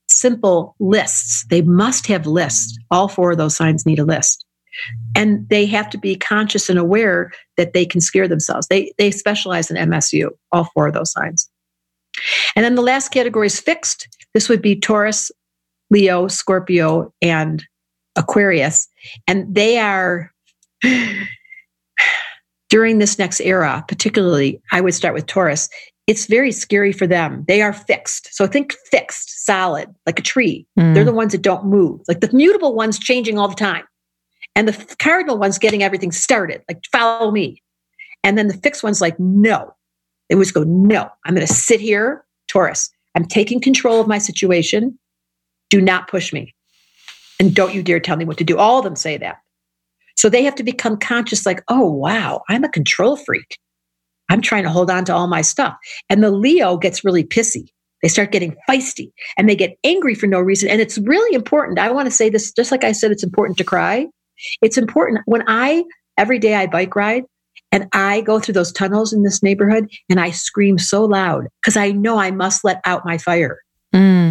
[0.08, 1.46] simple lists.
[1.50, 2.76] They must have lists.
[2.90, 4.44] All four of those signs need a list.
[5.14, 8.66] And they have to be conscious and aware that they can scare themselves.
[8.66, 11.48] They, they specialize in MSU, all four of those signs.
[12.56, 14.08] And then the last category is fixed.
[14.34, 15.30] This would be Taurus,
[15.90, 17.64] Leo, Scorpio, and
[18.16, 18.88] Aquarius.
[19.28, 20.33] And they are
[22.68, 25.68] during this next era, particularly, I would start with Taurus.
[26.06, 27.44] It's very scary for them.
[27.48, 28.34] They are fixed.
[28.34, 30.66] So think fixed, solid, like a tree.
[30.78, 30.94] Mm.
[30.94, 32.00] They're the ones that don't move.
[32.08, 33.84] Like the mutable ones changing all the time.
[34.56, 37.62] And the cardinal one's getting everything started, like follow me.
[38.22, 39.74] And then the fixed one's like, no.
[40.28, 42.90] They always go, no, I'm going to sit here, Taurus.
[43.14, 44.98] I'm taking control of my situation.
[45.70, 46.54] Do not push me.
[47.38, 48.58] And don't you dare tell me what to do.
[48.58, 49.38] All of them say that.
[50.16, 53.58] So they have to become conscious like, oh, wow, I'm a control freak.
[54.30, 55.76] I'm trying to hold on to all my stuff.
[56.08, 57.66] And the Leo gets really pissy.
[58.02, 60.68] They start getting feisty and they get angry for no reason.
[60.68, 61.78] And it's really important.
[61.78, 64.06] I want to say this, just like I said, it's important to cry.
[64.60, 65.84] It's important when I,
[66.18, 67.24] every day I bike ride
[67.72, 71.76] and I go through those tunnels in this neighborhood and I scream so loud because
[71.76, 73.58] I know I must let out my fire.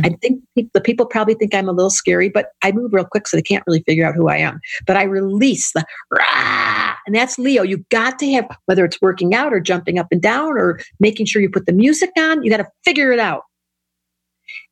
[0.03, 0.43] I think
[0.73, 3.41] the people probably think I'm a little scary, but I move real quick so they
[3.41, 4.59] can't really figure out who I am.
[4.85, 7.63] But I release the rah, and that's Leo.
[7.63, 11.25] You got to have whether it's working out or jumping up and down or making
[11.25, 12.43] sure you put the music on.
[12.43, 13.43] You got to figure it out.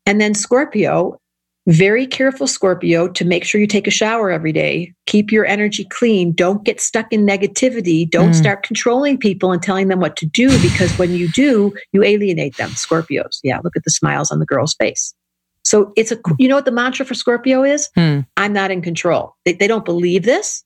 [0.05, 1.19] And then Scorpio,
[1.67, 4.93] very careful, Scorpio, to make sure you take a shower every day.
[5.05, 6.31] Keep your energy clean.
[6.31, 8.09] Don't get stuck in negativity.
[8.09, 8.35] Don't mm.
[8.35, 12.57] start controlling people and telling them what to do because when you do, you alienate
[12.57, 12.71] them.
[12.71, 13.39] Scorpios.
[13.43, 15.13] Yeah, look at the smiles on the girl's face.
[15.63, 17.89] So it's a, you know what the mantra for Scorpio is?
[17.97, 18.25] Mm.
[18.37, 19.35] I'm not in control.
[19.45, 20.63] They, they don't believe this,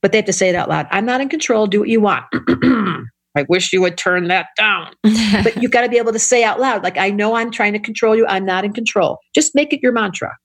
[0.00, 0.86] but they have to say it out loud.
[0.90, 1.66] I'm not in control.
[1.66, 2.24] Do what you want.
[3.34, 4.92] I wish you would turn that down.
[5.02, 7.72] but you've got to be able to say out loud, like, I know I'm trying
[7.72, 8.26] to control you.
[8.26, 9.18] I'm not in control.
[9.34, 10.36] Just make it your mantra.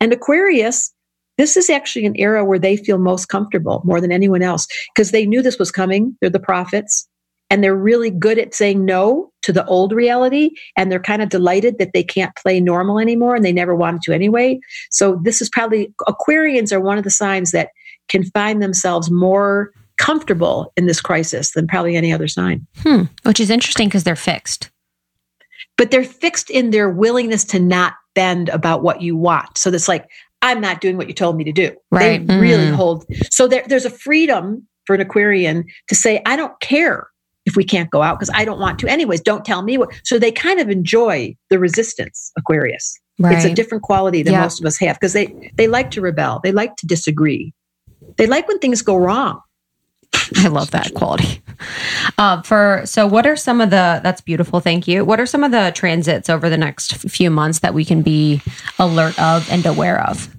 [0.00, 0.92] And Aquarius,
[1.38, 5.12] this is actually an era where they feel most comfortable more than anyone else because
[5.12, 6.16] they knew this was coming.
[6.20, 7.08] They're the prophets
[7.50, 11.28] and they're really good at saying no to the old reality and they're kind of
[11.28, 14.58] delighted that they can't play normal anymore and they never wanted to anyway
[14.90, 17.68] so this is probably aquarians are one of the signs that
[18.08, 22.66] can find themselves more comfortable in this crisis than probably any other sign.
[22.78, 23.04] Hmm.
[23.24, 24.70] Which is interesting because they're fixed.
[25.78, 29.58] But they're fixed in their willingness to not bend about what you want.
[29.58, 30.08] So that's like,
[30.42, 31.74] I'm not doing what you told me to do.
[31.90, 32.24] Right.
[32.26, 32.74] They really Mm.
[32.74, 33.04] hold.
[33.30, 37.08] So there, there's a freedom for an Aquarian to say, I don't care
[37.46, 38.88] if we can't go out because I don't want to.
[38.88, 39.90] Anyways, don't tell me what.
[40.04, 42.98] So they kind of enjoy the resistance, Aquarius.
[43.18, 43.36] Right.
[43.36, 44.42] It's a different quality than Yeah.
[44.42, 46.40] most of us have because they, they like to rebel.
[46.42, 47.54] They like to disagree.
[48.18, 49.40] They like when things go wrong.
[50.36, 51.40] I love that quality.
[52.18, 54.00] Uh, for so, what are some of the?
[54.02, 54.60] That's beautiful.
[54.60, 55.04] Thank you.
[55.04, 58.42] What are some of the transits over the next few months that we can be
[58.78, 60.34] alert of and aware of?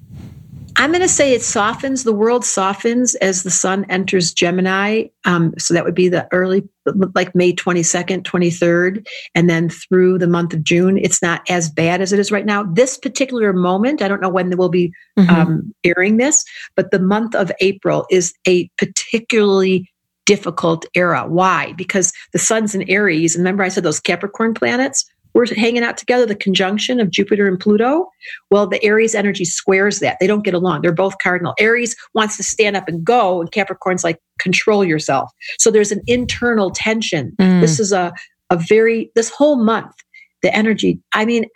[0.78, 2.04] I'm going to say it softens.
[2.04, 5.06] The world softens as the sun enters Gemini.
[5.24, 6.68] Um, so that would be the early,
[7.16, 9.04] like May 22nd, 23rd,
[9.34, 10.96] and then through the month of June.
[10.96, 12.62] It's not as bad as it is right now.
[12.62, 15.30] This particular moment, I don't know when we'll be Mm-hmm.
[15.34, 16.44] um, airing this,
[16.76, 19.90] but the month of April is a particularly
[20.26, 21.24] difficult era.
[21.26, 21.72] Why?
[21.72, 23.34] Because the sun's in Aries.
[23.34, 25.04] And remember, I said those Capricorn planets
[25.34, 28.10] were hanging out together, the conjunction of Jupiter and Pluto.
[28.50, 30.16] Well, the Aries energy squares that.
[30.20, 30.82] They don't get along.
[30.82, 31.54] They're both cardinal.
[31.58, 35.30] Aries wants to stand up and go, and Capricorn's like, control yourself.
[35.58, 37.34] So there's an internal tension.
[37.38, 37.60] Mm.
[37.60, 38.12] This is a,
[38.50, 39.94] a very, this whole month,
[40.42, 41.00] the energy.
[41.12, 41.46] I mean,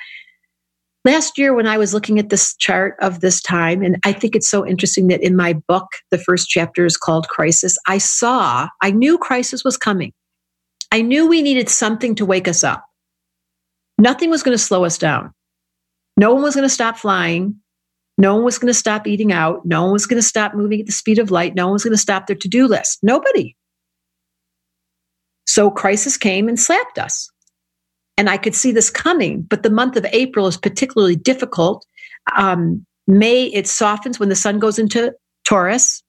[1.04, 4.36] last year when I was looking at this chart of this time, and I think
[4.36, 8.68] it's so interesting that in my book, the first chapter is called Crisis, I saw,
[8.82, 10.12] I knew crisis was coming.
[10.92, 12.84] I knew we needed something to wake us up.
[13.98, 15.32] Nothing was going to slow us down.
[16.16, 17.56] No one was going to stop flying.
[18.18, 19.64] No one was going to stop eating out.
[19.64, 21.54] No one was going to stop moving at the speed of light.
[21.54, 22.98] No one was going to stop their to do list.
[23.02, 23.56] Nobody.
[25.46, 27.30] So crisis came and slapped us.
[28.16, 31.86] And I could see this coming, but the month of April is particularly difficult.
[32.36, 35.12] Um, May, it softens when the sun goes into
[35.44, 36.02] Taurus.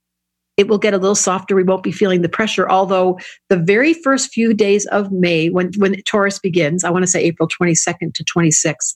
[0.56, 1.56] It will get a little softer.
[1.56, 2.70] We won't be feeling the pressure.
[2.70, 7.08] Although the very first few days of May, when, when Taurus begins, I want to
[7.08, 8.96] say April 22nd to 26th,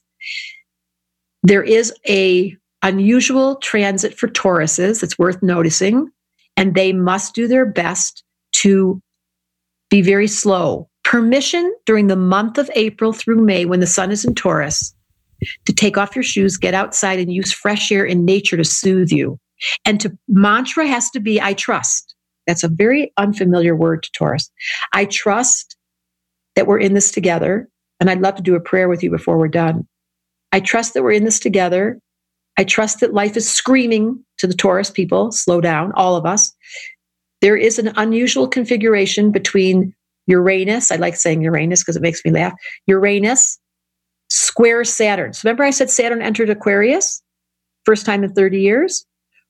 [1.43, 5.01] there is a unusual transit for Tauruses.
[5.01, 6.09] It's worth noticing.
[6.55, 9.01] And they must do their best to
[9.89, 10.89] be very slow.
[11.03, 14.93] Permission during the month of April through May, when the sun is in Taurus,
[15.65, 19.11] to take off your shoes, get outside, and use fresh air in nature to soothe
[19.11, 19.39] you.
[19.85, 22.15] And to mantra has to be I trust.
[22.45, 24.49] That's a very unfamiliar word to Taurus.
[24.93, 25.75] I trust
[26.55, 27.69] that we're in this together.
[27.99, 29.87] And I'd love to do a prayer with you before we're done.
[30.51, 31.99] I trust that we're in this together.
[32.57, 36.53] I trust that life is screaming to the Taurus people, slow down, all of us.
[37.41, 39.93] There is an unusual configuration between
[40.27, 42.53] Uranus, I like saying Uranus because it makes me laugh.
[42.85, 43.59] Uranus
[44.29, 45.33] square Saturn.
[45.33, 47.21] So remember I said Saturn entered Aquarius
[47.85, 49.05] first time in 30 years?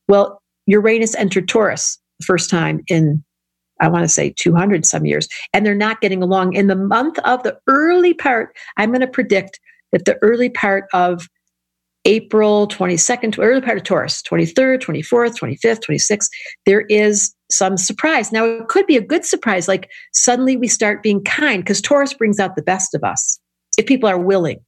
[0.07, 3.23] Well, Uranus entered Taurus the first time in
[3.79, 7.19] I want to say 200 some years and they're not getting along in the month
[7.19, 8.55] of the early part.
[8.77, 9.59] I'm going to predict
[9.91, 11.27] that the early part of
[12.05, 16.29] April 22nd, early part of Taurus, 23rd, 24th, 25th, 26th,
[16.65, 18.31] there is some surprise.
[18.31, 22.13] Now, it could be a good surprise, like suddenly we start being kind because Taurus
[22.13, 23.39] brings out the best of us.
[23.77, 24.59] If people are willing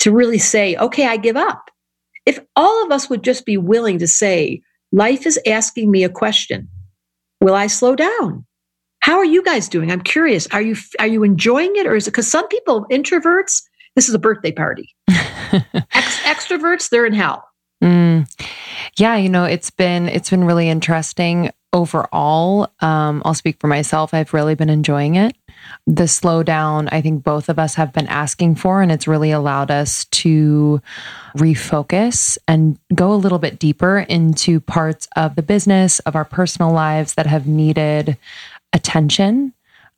[0.00, 1.70] to really say, okay, I give up.
[2.28, 4.60] If all of us would just be willing to say,
[4.92, 6.68] life is asking me a question,
[7.40, 8.44] will I slow down?
[9.00, 9.90] How are you guys doing?
[9.90, 10.46] I'm curious.
[10.48, 13.62] Are you are you enjoying it, or is it because some people introverts?
[13.96, 14.94] This is a birthday party.
[15.08, 17.48] Ex- extroverts, they're in hell.
[17.82, 18.28] Mm.
[18.98, 22.70] Yeah, you know, it's been it's been really interesting overall.
[22.80, 24.12] Um, I'll speak for myself.
[24.12, 25.34] I've really been enjoying it.
[25.86, 29.70] The slowdown, I think both of us have been asking for, and it's really allowed
[29.70, 30.80] us to
[31.36, 36.72] refocus and go a little bit deeper into parts of the business, of our personal
[36.72, 38.16] lives that have needed
[38.72, 39.52] attention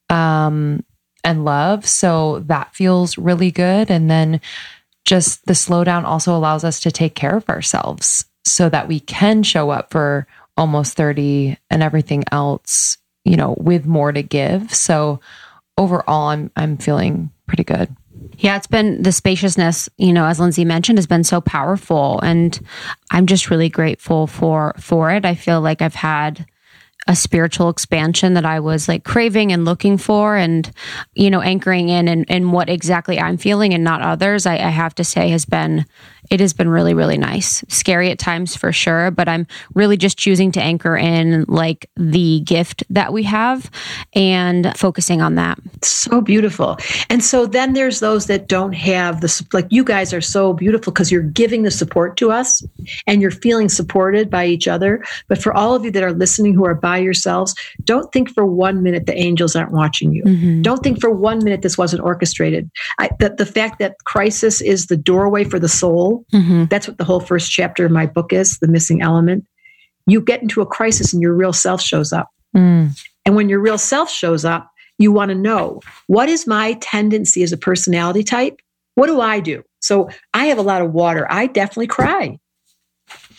[0.09, 0.85] um,
[1.25, 1.87] and love.
[1.87, 3.91] So that feels really good.
[3.91, 4.41] And then
[5.05, 9.43] just the slowdown also allows us to take care of ourselves so that we can
[9.43, 14.75] show up for almost 30 and everything else, you know, with more to give.
[14.75, 15.21] So
[15.81, 17.95] overall I'm I'm feeling pretty good.
[18.37, 22.21] Yeah, it's been the spaciousness, you know, as Lindsey mentioned, has been so powerful.
[22.21, 22.59] And
[23.11, 25.25] I'm just really grateful for for it.
[25.25, 26.47] I feel like I've had
[27.09, 30.71] a spiritual expansion that I was like craving and looking for and,
[31.15, 34.71] you know, anchoring in and, in what exactly I'm feeling and not others, I, I
[34.71, 35.87] have to say has been
[36.31, 37.65] it has been really, really nice.
[37.69, 42.41] Scary at times for sure, but I'm really just choosing to anchor in like the
[42.41, 43.71] gift that we have
[44.15, 45.59] and focusing on that.
[45.83, 46.77] So beautiful.
[47.09, 50.93] And so then there's those that don't have the, like you guys are so beautiful
[50.93, 52.63] because you're giving the support to us
[53.07, 55.05] and you're feeling supported by each other.
[55.27, 58.45] But for all of you that are listening who are by yourselves, don't think for
[58.45, 60.25] one minute the angels aren't watching you.
[60.25, 60.63] Mhm.
[60.63, 62.69] Don't think for one minute this wasn't orchestrated.
[62.99, 66.69] I, the, the fact that crisis is the doorway for the soul, Mhm.
[66.71, 69.45] that's what the whole first chapter of my book is the missing element.
[70.07, 72.29] You get into a crisis and your real self shows up.
[72.57, 72.99] Mm.
[73.25, 74.69] And when your real self shows up,
[74.99, 78.57] you want to know what is my tendency as a personality type?
[78.97, 79.63] What do I do?
[79.81, 81.27] So I have a lot of water.
[81.31, 82.39] I definitely cry.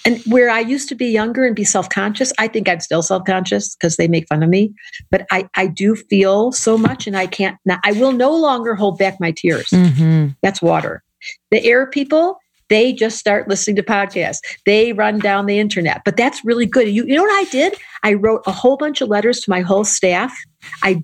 [0.06, 3.02] And where I used to be younger and be self conscious, I think I'm still
[3.02, 4.74] self conscious because they make fun of me.
[5.10, 8.98] But I, I do feel so much and I can't, I will no longer hold
[8.98, 9.68] back my tears.
[9.68, 10.36] Mhm.
[10.42, 11.04] That's water.
[11.52, 12.38] The air people,
[12.70, 14.40] they just start listening to podcasts.
[14.66, 16.02] They run down the internet.
[16.06, 16.88] But that's really good.
[16.88, 17.76] You, you know what I did?
[18.04, 20.34] I wrote a whole bunch of letters to my whole staff.
[20.82, 21.04] I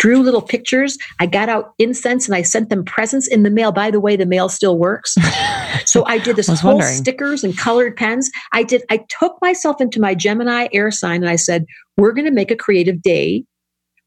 [0.00, 0.96] drew little pictures.
[1.18, 3.70] I got out incense and I sent them presents in the mail.
[3.70, 5.14] By the way, the mail still works.
[5.86, 6.94] So I did this I whole wondering.
[6.94, 8.30] stickers and colored pens.
[8.52, 11.64] I did, I took myself into my Gemini air sign and I said,
[11.96, 13.44] we're going to make a creative day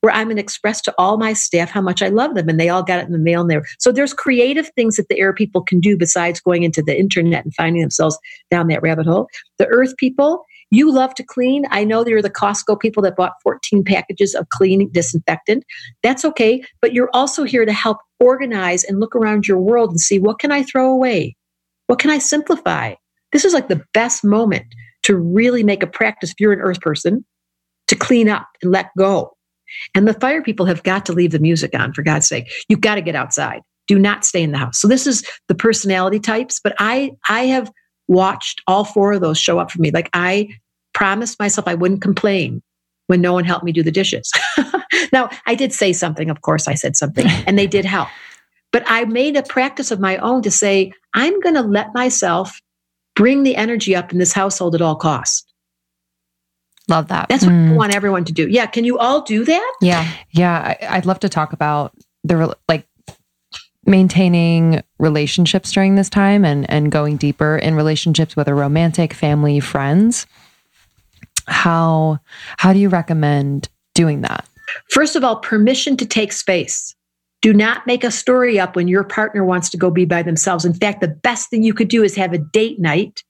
[0.02, 2.48] where I'm going to express to all my staff how much I love them.
[2.48, 3.64] And they all got it in the mail and there.
[3.80, 7.46] So there's creative things that the air people can do besides going into the internet
[7.46, 8.18] and finding themselves
[8.52, 9.28] down that rabbit hole.
[9.58, 11.66] The earth people, you love to clean.
[11.70, 15.64] I know you're the Costco people that bought 14 packages of cleaning disinfectant.
[16.02, 16.64] That's okay.
[16.82, 20.40] But you're also here to help organize and look around your world and see what
[20.40, 21.36] can I throw away?
[21.88, 22.96] What can I simplify?
[23.32, 24.66] This is like the best moment
[25.04, 27.24] to really make a practice if you're an earth person
[27.88, 29.36] to clean up and let go.
[29.94, 32.52] And the fire people have got to leave the music on, for God's sake.
[32.68, 33.62] You've got to get outside.
[33.88, 34.80] Do not stay in the house.
[34.80, 37.72] So this is the personality types, but I I have
[38.08, 39.92] watched all four of those show up for me.
[39.92, 40.50] Like I
[40.94, 42.62] promised myself I wouldn't complain
[43.08, 44.32] when no one helped me do the dishes.
[45.14, 48.08] now, I did say something, of course I said something, and they did help.
[48.72, 52.60] But I made a practice of my own to say, I'm going to let myself
[53.16, 55.46] bring the energy up in this household at all costs.
[56.90, 57.30] Love that.
[57.30, 57.76] That's what I Mm.
[57.76, 58.48] want everyone to do.
[58.50, 59.74] Yeah, can you all do that?
[59.82, 60.12] yeah.
[60.32, 62.88] Yeah, I, I'd love to talk about the like
[63.86, 70.26] maintaining relationships during this time and and going deeper in relationships, whether romantic, family, friends.
[71.48, 72.20] How
[72.58, 74.48] how do you recommend doing that?
[74.90, 76.96] First of all, permission to take space.
[77.42, 80.64] Do not make a story up when your partner wants to go be by themselves.
[80.64, 83.22] In fact, the best thing you could do is have a date night.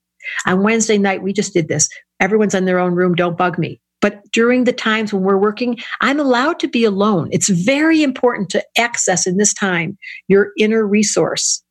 [0.45, 1.89] On Wednesday night, we just did this.
[2.19, 3.15] Everyone's in their own room.
[3.15, 3.81] Don't bug me.
[4.01, 7.29] But during the times when we're working, I'm allowed to be alone.
[7.31, 9.97] It's very important to access in this time
[10.27, 11.63] your inner resource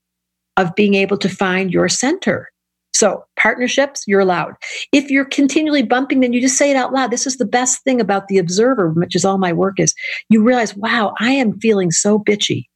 [0.57, 2.51] of being able to find your center.
[2.95, 4.55] So, partnerships, you're allowed.
[4.93, 7.11] If you're continually bumping, then you just say it out loud.
[7.11, 9.95] This is the best thing about the observer, which is all my work is.
[10.29, 12.67] You realize, wow, I am feeling so bitchy.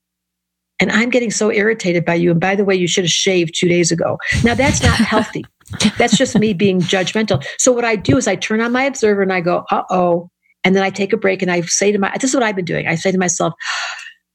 [0.80, 2.30] And I'm getting so irritated by you.
[2.30, 4.18] And by the way, you should have shaved two days ago.
[4.42, 5.44] Now, that's not healthy.
[5.98, 7.44] That's just me being judgmental.
[7.58, 10.30] So, what I do is I turn on my observer and I go, uh oh.
[10.64, 12.56] And then I take a break and I say to my, this is what I've
[12.56, 12.88] been doing.
[12.88, 13.54] I say to myself,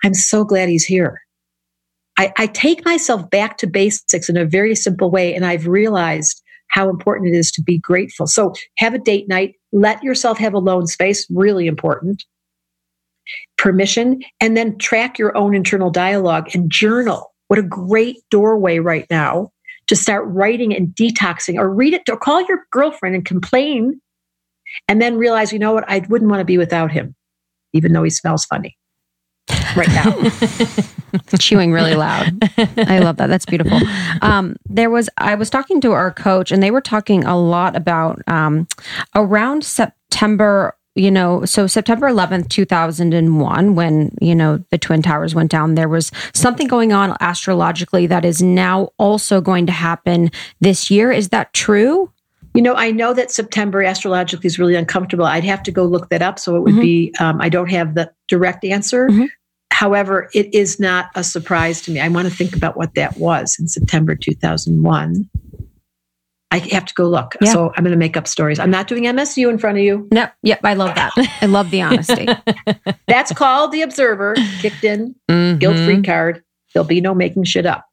[0.04, 1.20] I'm so glad he's here.
[2.22, 5.34] I, I take myself back to basics in a very simple way.
[5.34, 8.28] And I've realized how important it is to be grateful.
[8.28, 12.24] So, have a date night, let yourself have alone space, really important.
[13.58, 17.34] Permission, and then track your own internal dialogue and journal.
[17.48, 19.50] What a great doorway right now
[19.88, 24.00] to start writing and detoxing or read it or call your girlfriend and complain
[24.88, 27.16] and then realize, you know what, I wouldn't want to be without him,
[27.74, 28.78] even though he smells funny
[29.76, 30.22] right now.
[31.40, 32.38] chewing really loud.
[32.78, 33.28] I love that.
[33.28, 33.80] That's beautiful.
[34.22, 37.76] Um, there was I was talking to our coach, and they were talking a lot
[37.76, 38.68] about um,
[39.16, 40.76] around September.
[40.94, 45.88] You know, so September 11th, 2001, when, you know, the Twin Towers went down, there
[45.88, 51.10] was something going on astrologically that is now also going to happen this year.
[51.10, 52.12] Is that true?
[52.54, 55.24] You know, I know that September astrologically is really uncomfortable.
[55.24, 56.38] I'd have to go look that up.
[56.38, 59.08] So it would be, um, I don't have the direct answer.
[59.10, 59.28] Mhm.
[59.74, 62.00] However, it is not a surprise to me.
[62.00, 65.30] I want to think about what that was in September 2001.
[66.54, 67.36] I have to go look.
[67.42, 67.52] Yeah.
[67.52, 68.60] So I'm going to make up stories.
[68.60, 70.08] I'm not doing MSU in front of you.
[70.12, 70.28] No.
[70.44, 70.60] Yep.
[70.64, 71.14] I love that.
[71.42, 72.28] I love the honesty.
[73.08, 75.60] That's called the Observer, kicked in, Mhm.
[75.60, 76.44] guilt free card.
[76.74, 77.86] There'll be no making shit up.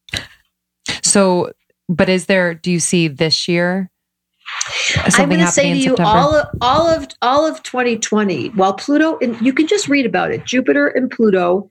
[1.03, 1.53] So,
[1.89, 2.55] but is there?
[2.55, 3.91] Do you see this year?
[4.97, 9.19] I'm going to say to you, all of, all of all of 2020, while Pluto,
[9.19, 10.45] and you can just read about it.
[10.45, 11.71] Jupiter and Pluto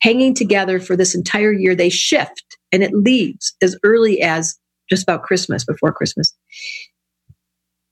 [0.00, 4.58] hanging together for this entire year, they shift, and it leaves as early as
[4.88, 6.32] just about Christmas, before Christmas.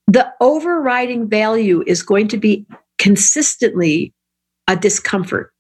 [0.07, 2.67] The overriding value is going to be
[2.99, 4.13] consistently
[4.69, 5.53] a discomfort.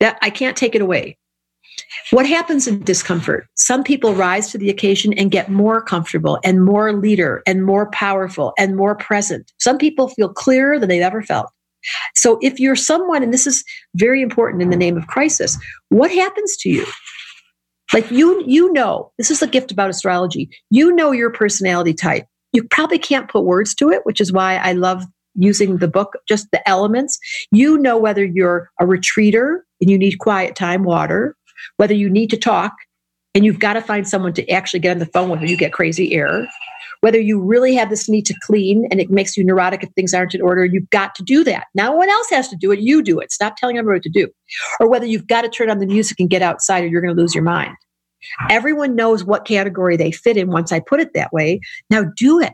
[0.00, 1.16] That I can't take it away.
[2.10, 3.46] What happens in discomfort?
[3.54, 7.90] Some people rise to the occasion and get more comfortable and more leader and more
[7.90, 9.50] powerful and more present.
[9.58, 11.48] Some people feel clearer than they've ever felt.
[12.14, 13.64] So if you're someone, and this is
[13.94, 15.58] very important in the name of crisis,
[15.88, 16.86] what happens to you?
[17.92, 20.50] Like you, you know, this is the gift about astrology.
[20.70, 22.26] You know your personality type.
[22.52, 25.04] You probably can't put words to it, which is why I love
[25.34, 27.18] using the book, just the elements.
[27.50, 31.36] You know whether you're a retreater and you need quiet time, water,
[31.76, 32.72] whether you need to talk
[33.34, 35.56] and you've got to find someone to actually get on the phone with when you
[35.56, 36.46] get crazy air,
[37.00, 40.14] whether you really have this need to clean and it makes you neurotic if things
[40.14, 41.66] aren't in order, you've got to do that.
[41.74, 43.32] Now, one else has to do it, you do it.
[43.32, 44.28] Stop telling everyone what to do.
[44.80, 47.14] Or whether you've got to turn on the music and get outside or you're going
[47.14, 47.74] to lose your mind.
[48.50, 51.60] Everyone knows what category they fit in once I put it that way.
[51.90, 52.52] Now do it.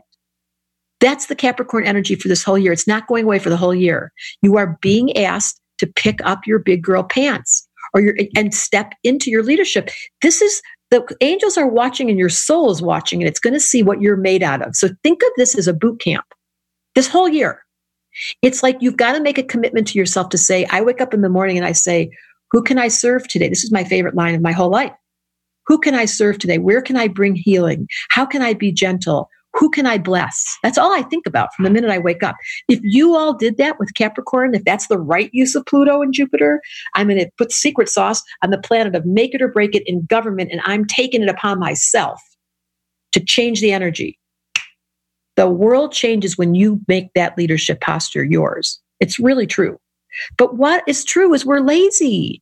[0.99, 2.73] That's the Capricorn energy for this whole year.
[2.73, 4.11] It's not going away for the whole year.
[4.41, 8.93] You are being asked to pick up your big girl pants or your and step
[9.03, 9.89] into your leadership.
[10.21, 10.61] This is
[10.91, 14.01] the angels are watching and your soul is watching and it's going to see what
[14.01, 14.75] you're made out of.
[14.75, 16.25] So think of this as a boot camp.
[16.95, 17.63] This whole year.
[18.41, 21.13] It's like you've got to make a commitment to yourself to say, I wake up
[21.13, 22.09] in the morning and I say,
[22.51, 23.47] who can I serve today?
[23.47, 24.91] This is my favorite line of my whole life.
[25.67, 26.57] Who can I serve today?
[26.57, 27.87] Where can I bring healing?
[28.09, 29.29] How can I be gentle?
[29.53, 30.45] Who can I bless?
[30.63, 32.35] That's all I think about from the minute I wake up.
[32.67, 36.13] If you all did that with Capricorn, if that's the right use of Pluto and
[36.13, 36.61] Jupiter,
[36.93, 39.83] I'm going to put secret sauce on the planet of make it or break it
[39.85, 42.21] in government, and I'm taking it upon myself
[43.13, 44.19] to change the energy.
[45.35, 48.79] The world changes when you make that leadership posture yours.
[48.99, 49.79] It's really true.
[50.37, 52.41] But what is true is we're lazy.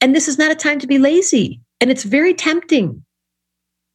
[0.00, 1.60] And this is not a time to be lazy.
[1.80, 3.04] And it's very tempting.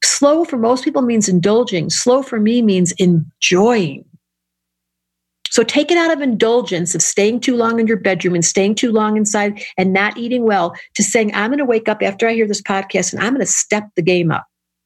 [0.06, 1.90] Slow for most people means indulging.
[1.90, 4.06] Slow for me means enjoying.
[5.50, 8.76] So take it out of indulgence of staying too long in your bedroom and staying
[8.76, 12.28] too long inside and not eating well to saying, I'm going to wake up after
[12.28, 14.46] I hear this podcast and I'm going to step the game up.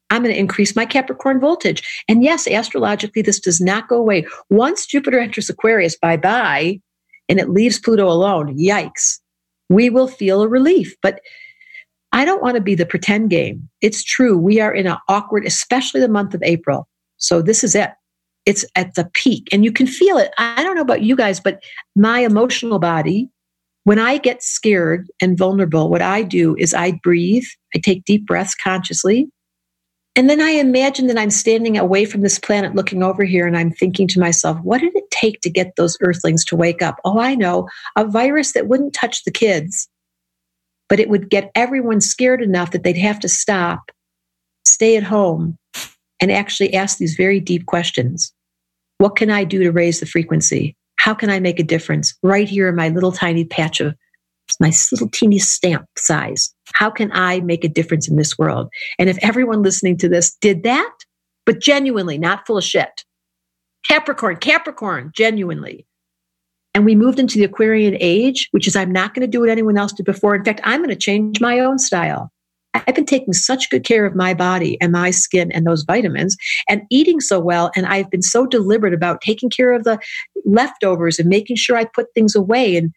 [0.10, 2.04] I'm going to increase my Capricorn voltage.
[2.08, 4.26] And yes, astrologically, this does not go away.
[4.50, 6.80] Once Jupiter enters Aquarius, bye bye,
[7.28, 9.20] and it leaves Pluto alone, yikes,
[9.70, 10.96] we will feel a relief.
[11.02, 11.20] But
[12.12, 13.70] I don't want to be the pretend game.
[13.82, 14.38] It's true.
[14.38, 16.88] We are in an awkward, especially the month of April.
[17.18, 17.92] So this is it.
[18.46, 20.32] It's at the peak and you can feel it.
[20.38, 21.62] I don't know about you guys, but
[21.96, 23.30] my emotional body,
[23.84, 27.46] when I get scared and vulnerable, what I do is I breathe,
[27.76, 29.30] I take deep breaths consciously.
[30.16, 33.56] And then I imagine that I'm standing away from this planet looking over here and
[33.56, 37.00] I'm thinking to myself, what did it take to get those earthlings to wake up?
[37.06, 39.88] Oh, I know, a virus that wouldn't touch the kids
[40.90, 43.92] but it would get everyone scared enough that they'd have to stop,
[44.66, 45.58] stay at home,
[46.20, 48.34] and actually ask these very deep questions.
[48.98, 50.76] What can I do to raise the frequency?
[50.98, 53.96] How can I make a difference right here in my little tiny patch of
[54.60, 56.54] my little teeny stamp size?
[56.74, 58.68] How can I make a difference in this world?
[58.98, 60.92] And if everyone listening to this did that,
[61.46, 63.06] but genuinely, not full of shit,
[63.88, 65.86] Capricorn, Capricorn, genuinely,
[66.74, 69.50] and we moved into the Aquarian age, which is I'm not going to do what
[69.50, 70.36] anyone else did before.
[70.36, 72.32] In fact, I'm going to change my own style.
[72.76, 76.38] I've been taking such good care of my body and my skin and those vitamins
[76.70, 77.72] and eating so well.
[77.76, 80.00] And I've been so deliberate about taking care of the
[80.46, 82.78] leftovers and making sure I put things away.
[82.78, 82.94] And,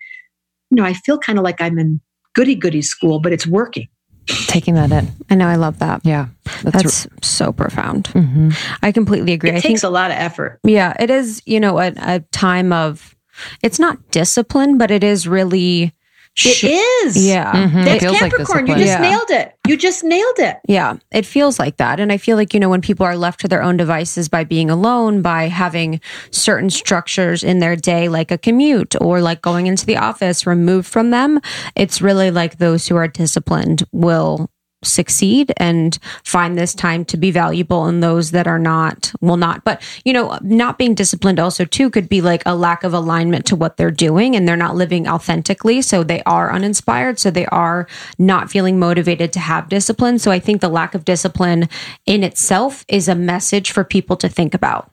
[0.71, 2.03] you know, I feel kind of like I'm in
[2.35, 3.89] goody goody school, but it's working.
[4.27, 5.09] Taking that in.
[5.31, 5.49] I know.
[5.49, 6.03] I love that.
[6.05, 6.29] Yeah.
[6.63, 8.05] That's, that's r- so profound.
[8.09, 8.51] Mm-hmm.
[8.83, 9.51] I completely agree.
[9.51, 10.61] It I takes think, a lot of effort.
[10.65, 10.95] Yeah.
[11.01, 13.17] It is, you know, a, a time of,
[13.63, 15.95] it's not discipline, but it is really.
[16.35, 16.71] Sh- it
[17.05, 17.27] is.
[17.27, 17.53] Yeah.
[17.53, 17.85] Mm-hmm.
[17.85, 18.65] That's Capricorn.
[18.65, 19.11] Like you just yeah.
[19.11, 19.55] nailed it.
[19.69, 20.61] You just nailed it.
[20.67, 20.97] Yeah.
[21.11, 22.01] It feels like that.
[22.01, 24.45] And I feel like, you know, when people are left to their own devices by
[24.45, 29.67] being alone, by having certain structures in their day, like a commute or like going
[29.67, 31.39] into the office removed from them,
[31.77, 34.51] it's really like those who are disciplined will
[34.85, 39.65] succeed and find this time to be valuable and those that are not will not.
[39.65, 43.47] But you know not being disciplined also too could be like a lack of alignment
[43.47, 45.83] to what they're doing and they're not living authentically.
[45.83, 47.19] So they are uninspired.
[47.19, 47.87] So they are
[48.19, 50.19] not feeling motivated to have discipline.
[50.19, 51.69] So i think the lack of discipline
[52.07, 54.91] in itself is a message for people to think about.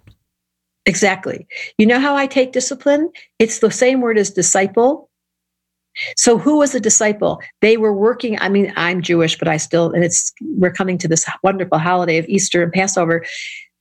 [0.86, 1.48] Exactly.
[1.78, 3.12] You know how i take discipline?
[3.38, 5.09] It's the same word as disciple
[6.16, 7.42] so who was a disciple?
[7.62, 8.40] They were working.
[8.40, 12.18] I mean, I'm Jewish, but I still, and it's, we're coming to this wonderful holiday
[12.18, 13.26] of Easter and Passover.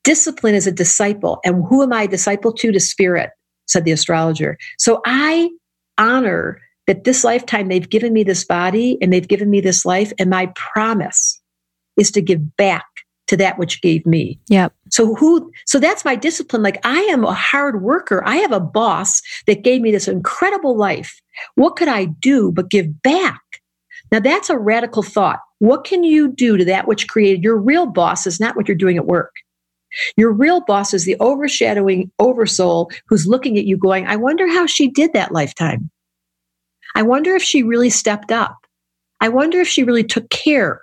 [0.04, 1.40] Discipline is a disciple.
[1.44, 2.72] And who am I a disciple to?
[2.72, 3.30] To spirit,
[3.66, 4.56] said the astrologer.
[4.78, 5.50] So I
[5.98, 10.12] honor that this lifetime they've given me this body and they've given me this life.
[10.18, 11.40] And my promise
[11.96, 12.86] is to give back
[13.28, 14.38] to that which gave me.
[14.48, 14.68] Yeah.
[14.90, 18.22] So who so that's my discipline like I am a hard worker.
[18.26, 21.20] I have a boss that gave me this incredible life.
[21.54, 23.40] What could I do but give back?
[24.10, 25.40] Now, that's a radical thought.
[25.58, 28.76] What can you do to that which created your real boss is not what you're
[28.76, 29.32] doing at work.
[30.16, 34.66] Your real boss is the overshadowing oversoul who's looking at you going, I wonder how
[34.66, 35.90] she did that lifetime.
[36.94, 38.56] I wonder if she really stepped up.
[39.20, 40.82] I wonder if she really took care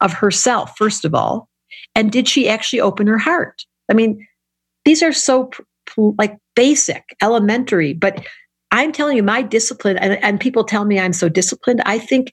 [0.00, 1.48] of herself, first of all.
[1.94, 3.64] And did she actually open her heart?
[3.90, 4.26] I mean,
[4.84, 5.50] these are so
[5.96, 8.26] like basic, elementary, but
[8.70, 11.80] I'm telling you, my discipline, and, and people tell me I'm so disciplined.
[11.86, 12.32] I think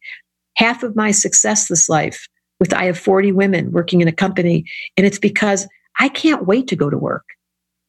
[0.56, 2.28] half of my success this life
[2.60, 4.66] with I have 40 women working in a company,
[4.98, 5.68] and it's because
[6.00, 7.26] I can't wait to go to work.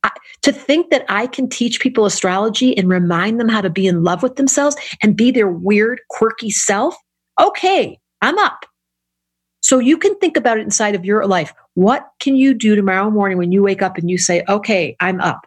[0.02, 0.10] I,
[0.42, 4.02] to think that I can teach people astrology and remind them how to be in
[4.02, 6.96] love with themselves and be their weird, quirky self.
[7.40, 8.66] Okay, I'm up.
[9.62, 11.52] So you can think about it inside of your life.
[11.74, 15.20] What can you do tomorrow morning when you wake up and you say, okay, I'm
[15.20, 15.46] up?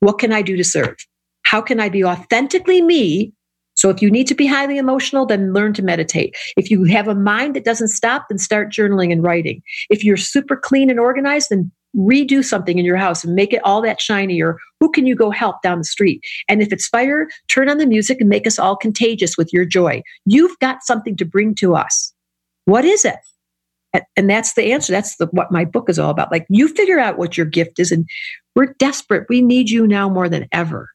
[0.00, 0.96] What can I do to serve?
[1.44, 3.32] How can I be authentically me?
[3.74, 6.36] So if you need to be highly emotional, then learn to meditate.
[6.56, 9.62] If you have a mind that doesn't stop, then start journaling and writing.
[9.90, 13.60] If you're super clean and organized, then redo something in your house and make it
[13.64, 16.88] all that shiny or who can you go help down the street and if it's
[16.88, 20.82] fire turn on the music and make us all contagious with your joy you've got
[20.82, 22.14] something to bring to us
[22.64, 23.18] what is it
[24.16, 26.98] and that's the answer that's the, what my book is all about like you figure
[26.98, 28.08] out what your gift is and
[28.54, 30.88] we're desperate we need you now more than ever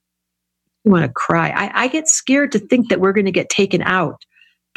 [0.84, 3.50] you want to cry I, I get scared to think that we're going to get
[3.50, 4.24] taken out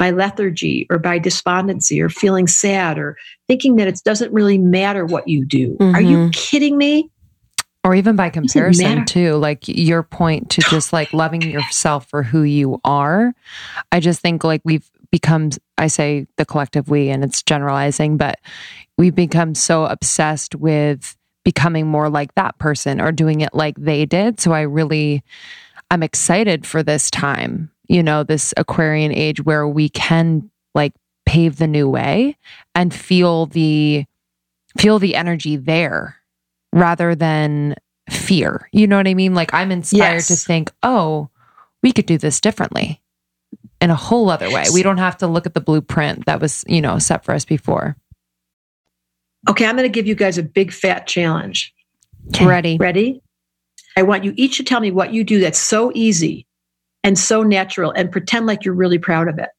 [0.01, 3.15] by lethargy or by despondency or feeling sad or
[3.47, 5.77] thinking that it doesn't really matter what you do.
[5.79, 5.95] Mm-hmm.
[5.95, 6.29] Are you mm-hmm.
[6.31, 7.11] kidding me?
[7.83, 12.41] Or even by comparison, too, like your point to just like loving yourself for who
[12.41, 13.35] you are.
[13.91, 18.39] I just think like we've become, I say the collective we, and it's generalizing, but
[18.97, 24.05] we've become so obsessed with becoming more like that person or doing it like they
[24.05, 24.39] did.
[24.39, 25.23] So I really,
[25.89, 30.93] I'm excited for this time you know, this Aquarian age where we can like
[31.25, 32.37] pave the new way
[32.73, 34.05] and feel the
[34.77, 36.15] feel the energy there
[36.71, 37.75] rather than
[38.09, 38.69] fear.
[38.71, 39.33] You know what I mean?
[39.33, 40.27] Like I'm inspired yes.
[40.29, 41.29] to think, "Oh,
[41.83, 43.00] we could do this differently."
[43.81, 44.65] In a whole other way.
[44.71, 47.45] We don't have to look at the blueprint that was, you know, set for us
[47.45, 47.97] before.
[49.49, 51.73] Okay, I'm going to give you guys a big fat challenge.
[52.27, 52.45] Okay.
[52.45, 52.77] Ready.
[52.77, 53.23] Ready?
[53.97, 56.45] I want you each to tell me what you do that's so easy
[57.03, 59.49] and so natural and pretend like you're really proud of it.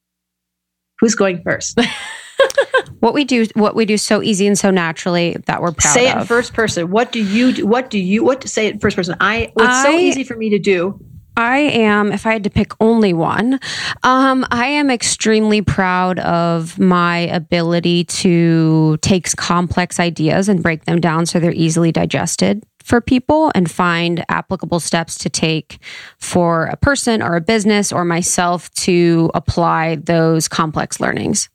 [0.99, 1.77] Who's going first?
[2.99, 6.09] what we do what we do so easy and so naturally that we're proud say
[6.09, 8.75] it in first person what do you do what do you what to say it
[8.75, 10.99] in first person i what's I, so easy for me to do
[11.35, 13.59] I am, if I had to pick only one,
[14.03, 20.99] um, I am extremely proud of my ability to take complex ideas and break them
[20.99, 25.79] down so they're easily digested for people and find applicable steps to take
[26.19, 31.49] for a person or a business or myself to apply those complex learnings.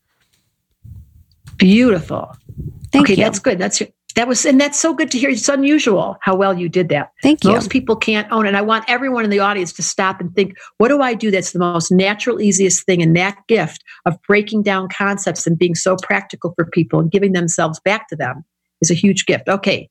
[1.58, 2.34] Beautiful.
[2.92, 3.24] Thank okay, you.
[3.24, 3.58] that's good.
[3.58, 3.82] That's
[4.18, 5.30] that was and that's so good to hear.
[5.30, 7.12] It's unusual how well you did that.
[7.22, 7.52] Thank you.
[7.52, 8.48] Most people can't own it.
[8.48, 11.30] And I want everyone in the audience to stop and think, what do I do
[11.30, 13.00] that's the most natural, easiest thing?
[13.00, 17.32] And that gift of breaking down concepts and being so practical for people and giving
[17.32, 18.44] themselves back to them
[18.80, 19.48] is a huge gift.
[19.48, 19.88] Okay,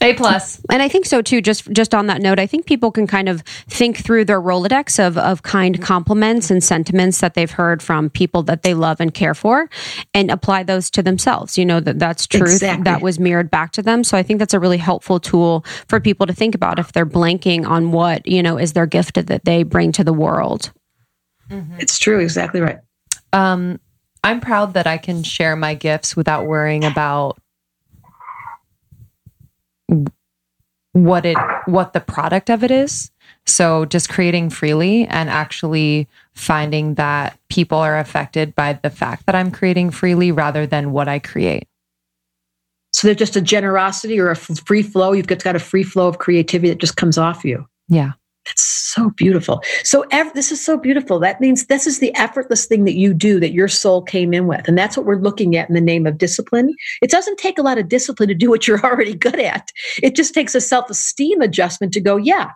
[0.00, 0.60] a plus.
[0.70, 1.40] And I think so too.
[1.40, 5.04] Just just on that note, I think people can kind of think through their Rolodex
[5.04, 9.12] of of kind compliments and sentiments that they've heard from people that they love and
[9.12, 9.68] care for,
[10.14, 11.58] and apply those to themselves.
[11.58, 12.84] You know that that's truth exactly.
[12.84, 14.04] that was mirrored back to them.
[14.04, 17.06] So I think that's a really helpful tool for people to think about if they're
[17.06, 20.72] blanking on what you know is their gift that they bring to the world.
[21.50, 21.80] Mm-hmm.
[21.80, 22.20] It's true.
[22.20, 22.78] Exactly right.
[23.32, 23.80] Um,
[24.22, 27.38] I'm proud that I can share my gifts without worrying about
[30.92, 31.36] what it
[31.66, 33.10] what the product of it is.
[33.46, 39.34] So just creating freely and actually finding that people are affected by the fact that
[39.34, 41.66] i'm creating freely rather than what i create.
[42.92, 45.12] So there's just a generosity or a free flow.
[45.12, 47.66] You've got a free flow of creativity that just comes off you.
[47.88, 48.12] Yeah
[48.48, 49.62] that's so beautiful.
[49.84, 51.18] So ev- this is so beautiful.
[51.18, 54.46] That means this is the effortless thing that you do that your soul came in
[54.46, 54.66] with.
[54.66, 56.74] And that's what we're looking at in the name of discipline.
[57.02, 59.70] It doesn't take a lot of discipline to do what you're already good at.
[60.02, 62.50] It just takes a self-esteem adjustment to go, yeah,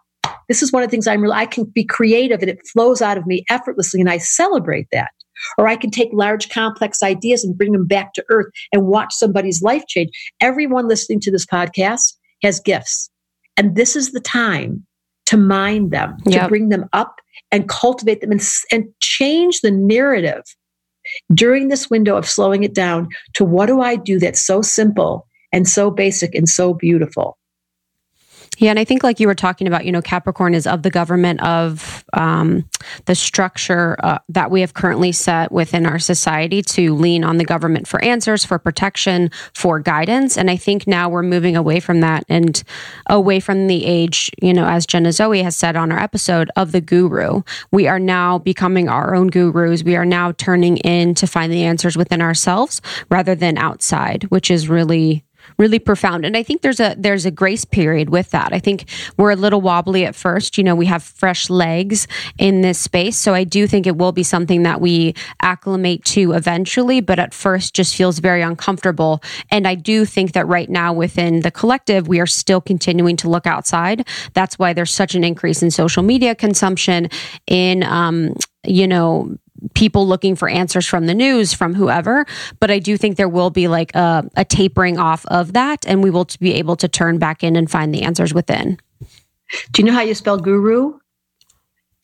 [0.49, 3.03] this is one of the things I'm really, I can be creative and it flows
[3.03, 5.11] out of me effortlessly and I celebrate that.
[5.59, 9.13] Or I can take large, complex ideas and bring them back to earth and watch
[9.13, 10.11] somebody's life change.
[10.41, 13.11] Everyone listening to this podcast has gifts.
[13.57, 14.87] And this is the time
[15.27, 16.43] to mine them, yep.
[16.43, 17.21] to bring them up
[17.51, 20.43] and cultivate them and, and change the narrative
[21.35, 25.27] during this window of slowing it down to what do I do that's so simple
[25.53, 27.39] and so basic and so beautiful.
[28.63, 30.91] Yeah, and I think like you were talking about, you know, Capricorn is of the
[30.91, 32.65] government of um,
[33.07, 37.45] the structure uh, that we have currently set within our society to lean on the
[37.45, 40.39] government for answers, for protection, for guidance.
[40.39, 42.63] And I think now we're moving away from that and
[43.11, 46.71] away from the age, you know, as Jenna Zoe has said on our episode of
[46.71, 47.43] the guru.
[47.73, 49.83] We are now becoming our own gurus.
[49.83, 54.53] We are now turning in to find the answers within ourselves rather than outside, which
[54.53, 55.25] is really
[55.59, 56.25] really profound.
[56.25, 58.53] And i think there's a there's a grace period with that.
[58.53, 58.85] I think
[59.17, 60.59] we're a little wobbly at first.
[60.59, 62.07] You know we have fresh legs
[62.39, 63.17] in this space.
[63.17, 67.35] So i do think it will be something that we acclimate to eventually but at
[67.35, 69.23] first just feels very uncomfortable.
[69.51, 73.29] And i do think that right now within the collective we are still continuing to
[73.29, 74.07] look outside.
[74.35, 77.09] That's why there's such an increase in social media consumption
[77.47, 78.35] in um,
[78.65, 79.37] you know
[79.75, 82.27] people looking for answers from the news, from whoever.
[82.61, 86.03] But I do think there will be like a, a tapering off of that, and
[86.03, 88.79] we will be able to turn back in and find the answers within.
[89.73, 90.99] Do you know how you spell guru?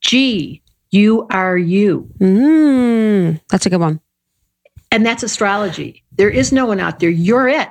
[0.01, 2.09] G U R U.
[2.19, 4.01] Mm, that's a good one.
[4.91, 6.05] And that's astrology.
[6.13, 7.11] There is no one out there.
[7.11, 7.69] You're it.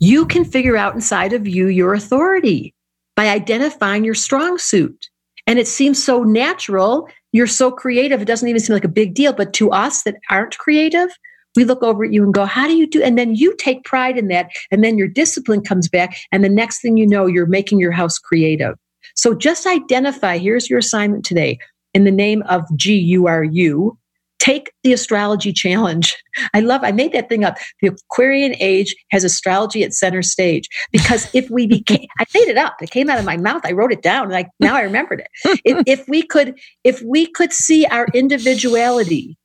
[0.00, 2.74] You can figure out inside of you your authority
[3.16, 5.08] by identifying your strong suit.
[5.46, 8.22] And it seems so natural you're so creative.
[8.22, 9.32] It doesn't even seem like a big deal.
[9.32, 11.10] But to us that aren't creative,
[11.56, 13.02] we look over at you and go, How do you do?
[13.02, 14.50] And then you take pride in that.
[14.70, 16.16] And then your discipline comes back.
[16.32, 18.76] And the next thing you know, you're making your house creative.
[19.16, 21.58] So just identify here's your assignment today
[21.94, 23.98] in the name of G U R U
[24.38, 26.16] take the astrology challenge.
[26.54, 27.58] I love, I made that thing up.
[27.82, 32.56] The Aquarian age has astrology at center stage because if we became, I made it
[32.56, 32.76] up.
[32.80, 33.62] It came out of my mouth.
[33.64, 34.30] I wrote it down.
[34.30, 35.60] Like now I remembered it.
[35.64, 39.36] if, if we could, if we could see our individuality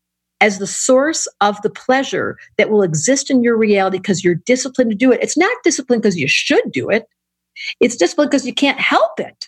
[0.42, 4.92] as the source of the pleasure that will exist in your reality because you're disciplined
[4.92, 5.20] to do it.
[5.22, 7.06] It's not discipline because you should do it.
[7.80, 9.48] It's discipline because you can't help it.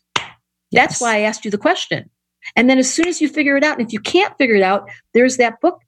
[0.71, 0.91] Yes.
[0.91, 2.09] That's why I asked you the question.
[2.55, 4.63] And then as soon as you figure it out, and if you can't figure it
[4.63, 5.79] out, there's that book.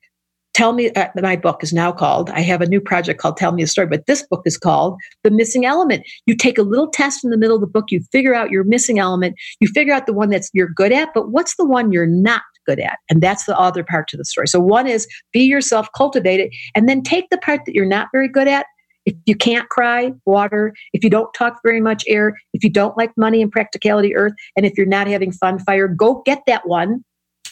[0.53, 3.51] Tell me, uh, my book is now called, I have a new project called Tell
[3.51, 6.03] Me a Story, but this book is called The Missing Element.
[6.26, 8.64] You take a little test in the middle of the book, you figure out your
[8.64, 11.91] missing element, you figure out the one that's you're good at, but what's the one
[11.91, 12.97] you're not good at?
[13.08, 14.47] And that's the other part to the story.
[14.47, 18.08] So one is be yourself, cultivate it, and then take the part that you're not
[18.12, 18.66] very good at
[19.08, 20.74] if you can't cry, water.
[20.91, 22.38] If you don't talk very much, air.
[22.53, 24.34] If you don't like money and practicality, earth.
[24.58, 25.88] And if you're not having fun, fire.
[25.88, 27.05] Go get that one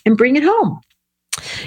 [0.05, 0.81] and bring it home.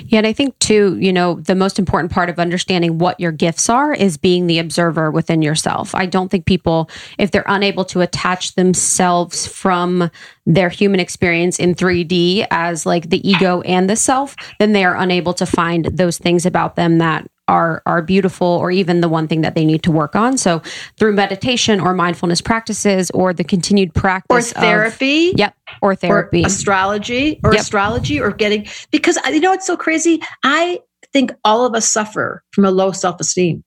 [0.05, 3.33] Yeah, and I think too, you know, the most important part of understanding what your
[3.33, 5.95] gifts are is being the observer within yourself.
[5.95, 10.11] I don't think people, if they're unable to attach themselves from
[10.47, 14.97] their human experience in 3D as like the ego and the self, then they are
[14.97, 19.27] unable to find those things about them that are are beautiful or even the one
[19.27, 20.39] thing that they need to work on.
[20.39, 20.63] So
[20.99, 25.31] through meditation or mindfulness practices or the continued practice or therapy?
[25.31, 26.45] Of, yep or therapy.
[26.45, 27.41] or astrology?
[27.43, 27.63] Or yep.
[27.63, 28.21] astrology?
[28.21, 30.23] Or getting because uh, you know it's so crazy?
[30.45, 30.81] I
[31.13, 33.65] think all of us suffer from a low self-esteem.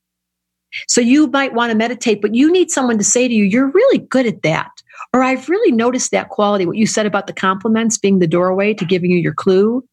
[0.87, 3.71] So you might want to meditate but you need someone to say to you you're
[3.71, 4.71] really good at that.
[5.13, 8.73] Or i've really noticed that quality what you said about the compliments being the doorway
[8.75, 9.83] to giving you your clue.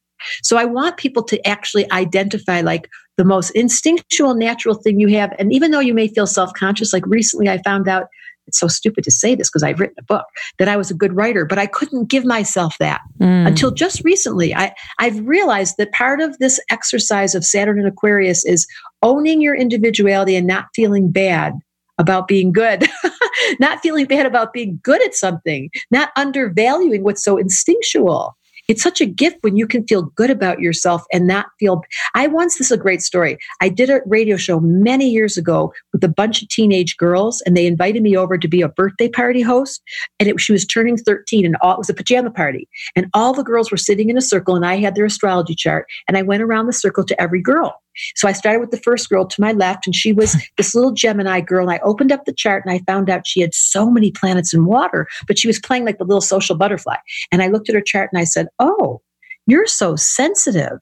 [0.42, 2.88] So I want people to actually identify like
[3.18, 5.34] the most instinctual, natural thing you have.
[5.38, 8.06] And even though you may feel self conscious, like recently I found out
[8.46, 10.24] it's so stupid to say this because I've written a book
[10.58, 13.46] that I was a good writer, but I couldn't give myself that mm.
[13.46, 14.54] until just recently.
[14.54, 18.66] I, I've realized that part of this exercise of Saturn and Aquarius is
[19.02, 21.52] owning your individuality and not feeling bad
[21.98, 22.88] about being good,
[23.60, 28.34] not feeling bad about being good at something, not undervaluing what's so instinctual
[28.68, 31.82] it's such a gift when you can feel good about yourself and not feel.
[32.14, 33.38] I once, this is a great story.
[33.62, 37.56] I did a radio show many years ago with a bunch of teenage girls, and
[37.56, 39.82] they invited me over to be a birthday party host.
[40.20, 42.68] And it, she was turning 13, and all, it was a pajama party.
[42.94, 45.86] And all the girls were sitting in a circle, and I had their astrology chart.
[46.06, 47.80] And I went around the circle to every girl.
[48.14, 50.92] So I started with the first girl to my left, and she was this little
[50.92, 51.68] Gemini girl.
[51.68, 54.54] And I opened up the chart and I found out she had so many planets
[54.54, 56.96] in water, but she was playing like the little social butterfly.
[57.32, 59.00] And I looked at her chart and I said, Oh,
[59.46, 60.78] you're so sensitive.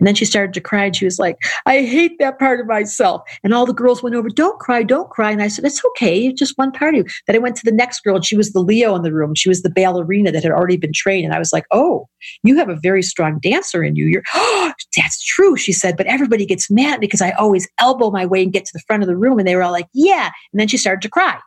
[0.00, 2.66] And then she started to cry and she was like, I hate that part of
[2.66, 3.22] myself.
[3.44, 5.30] And all the girls went over, don't cry, don't cry.
[5.30, 6.26] And I said, it's okay.
[6.26, 7.12] It's just one part of you.
[7.26, 9.34] Then I went to the next girl and she was the Leo in the room.
[9.34, 11.26] She was the ballerina that had already been trained.
[11.26, 12.08] And I was like, oh,
[12.42, 14.06] you have a very strong dancer in you.
[14.06, 15.56] You're, oh, that's true.
[15.56, 18.72] She said, but everybody gets mad because I always elbow my way and get to
[18.72, 19.38] the front of the room.
[19.38, 20.30] And they were all like, yeah.
[20.52, 21.38] And then she started to cry.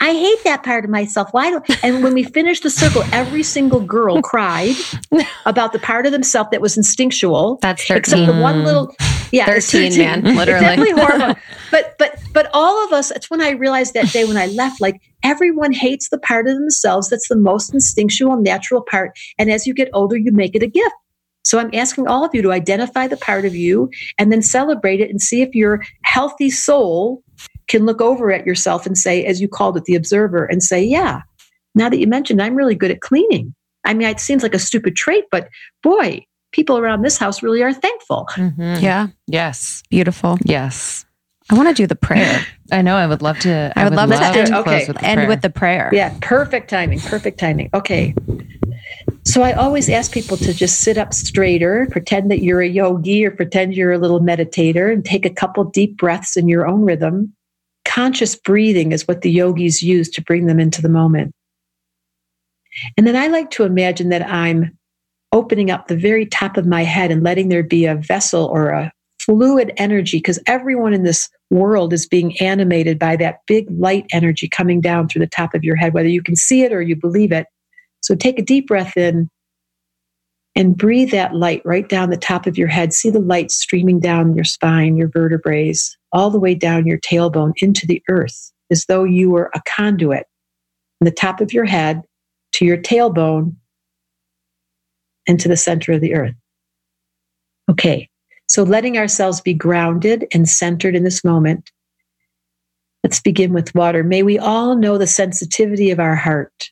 [0.00, 1.28] I hate that part of myself.
[1.32, 4.74] Why do and when we finished the circle, every single girl cried
[5.46, 7.58] about the part of themselves that was instinctual.
[7.62, 7.96] That's 13.
[7.96, 8.94] Except the one little
[9.32, 10.60] yeah, 13, 13 man, literally.
[10.60, 11.40] definitely horrible.
[11.70, 14.80] But but but all of us, it's when I realized that day when I left,
[14.80, 19.18] like everyone hates the part of themselves that's the most instinctual, natural part.
[19.38, 20.94] And as you get older, you make it a gift.
[21.46, 25.00] So I'm asking all of you to identify the part of you and then celebrate
[25.00, 27.22] it and see if your healthy soul
[27.68, 30.82] can look over at yourself and say, as you called it, the observer, and say,
[30.84, 31.22] yeah,
[31.74, 33.54] now that you mentioned, I'm really good at cleaning.
[33.84, 35.48] I mean, it seems like a stupid trait, but
[35.82, 38.26] boy, people around this house really are thankful.
[38.32, 38.82] Mm-hmm.
[38.84, 39.08] Yeah.
[39.26, 39.82] Yes.
[39.90, 40.38] Beautiful.
[40.44, 41.04] Yes.
[41.48, 42.44] I want to do the prayer.
[42.72, 42.96] I know.
[42.96, 43.72] I would love to.
[43.76, 44.86] I would love to end- close okay.
[44.88, 45.28] with the End prayer.
[45.28, 45.90] with the prayer.
[45.92, 46.98] Yeah, perfect timing.
[46.98, 47.70] Perfect timing.
[47.72, 48.14] Okay.
[49.24, 53.24] So I always ask people to just sit up straighter, pretend that you're a yogi
[53.24, 56.82] or pretend you're a little meditator and take a couple deep breaths in your own
[56.82, 57.32] rhythm.
[57.96, 61.32] Conscious breathing is what the yogis use to bring them into the moment.
[62.98, 64.76] And then I like to imagine that I'm
[65.32, 68.68] opening up the very top of my head and letting there be a vessel or
[68.68, 74.04] a fluid energy because everyone in this world is being animated by that big light
[74.12, 76.82] energy coming down through the top of your head, whether you can see it or
[76.82, 77.46] you believe it.
[78.02, 79.30] So take a deep breath in
[80.56, 82.94] and breathe that light right down the top of your head.
[82.94, 85.74] See the light streaming down your spine, your vertebrae,
[86.12, 90.26] all the way down your tailbone into the earth, as though you were a conduit
[90.98, 92.02] from the top of your head
[92.54, 93.54] to your tailbone
[95.28, 96.34] and to the center of the earth.
[97.70, 98.08] Okay,
[98.48, 101.70] so letting ourselves be grounded and centered in this moment.
[103.04, 104.02] Let's begin with water.
[104.02, 106.70] May we all know the sensitivity of our heart.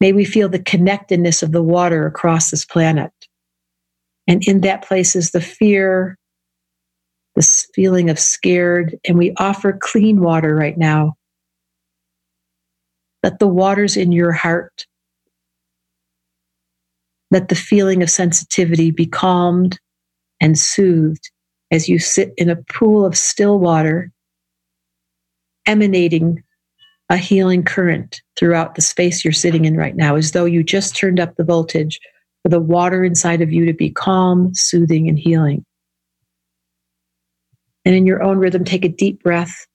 [0.00, 3.10] May we feel the connectedness of the water across this planet.
[4.26, 6.16] And in that place is the fear,
[7.34, 11.14] this feeling of scared, and we offer clean water right now.
[13.22, 14.86] Let the waters in your heart,
[17.30, 19.78] let the feeling of sensitivity be calmed
[20.40, 21.30] and soothed
[21.70, 24.12] as you sit in a pool of still water,
[25.66, 26.42] emanating
[27.10, 30.94] a healing current throughout the space you're sitting in right now, as though you just
[30.94, 31.98] turned up the voltage
[32.42, 35.64] for the water inside of you to be calm, soothing, and healing.
[37.84, 39.66] And in your own rhythm, take a deep breath.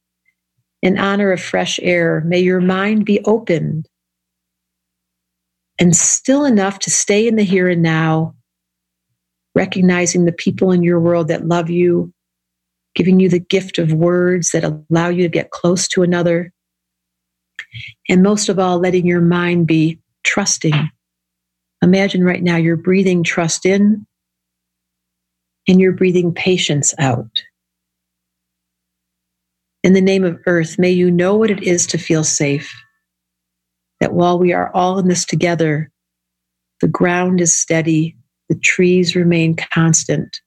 [0.84, 3.88] In honor of fresh air, may your mind be opened
[5.80, 8.36] and still enough to stay in the here and now,
[9.56, 12.14] recognizing the people in your world that love you,
[12.96, 16.52] giving you the gift of words that allow you to get close to another.
[18.10, 20.90] And most of all, letting your mind be trusting.
[21.82, 24.06] Imagine right now you're breathing trust in
[25.68, 27.44] and you're breathing patience out.
[29.84, 32.74] In the name of earth, may you know what it is to feel safe.
[34.00, 35.92] That while we are all in this together,
[36.80, 38.16] the ground is steady,
[38.50, 40.40] the trees remain constant.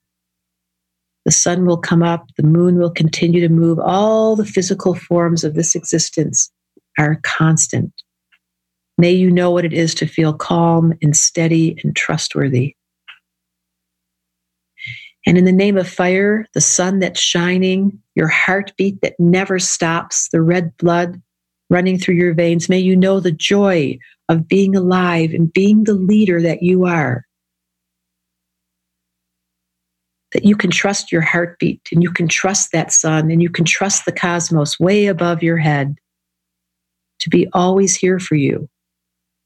[1.25, 3.79] The sun will come up, the moon will continue to move.
[3.79, 6.51] All the physical forms of this existence
[6.97, 7.91] are constant.
[8.97, 12.75] May you know what it is to feel calm and steady and trustworthy.
[15.25, 20.29] And in the name of fire, the sun that's shining, your heartbeat that never stops,
[20.29, 21.21] the red blood
[21.69, 25.93] running through your veins, may you know the joy of being alive and being the
[25.93, 27.25] leader that you are.
[30.31, 33.65] That you can trust your heartbeat and you can trust that sun and you can
[33.65, 35.97] trust the cosmos way above your head
[37.19, 38.69] to be always here for you.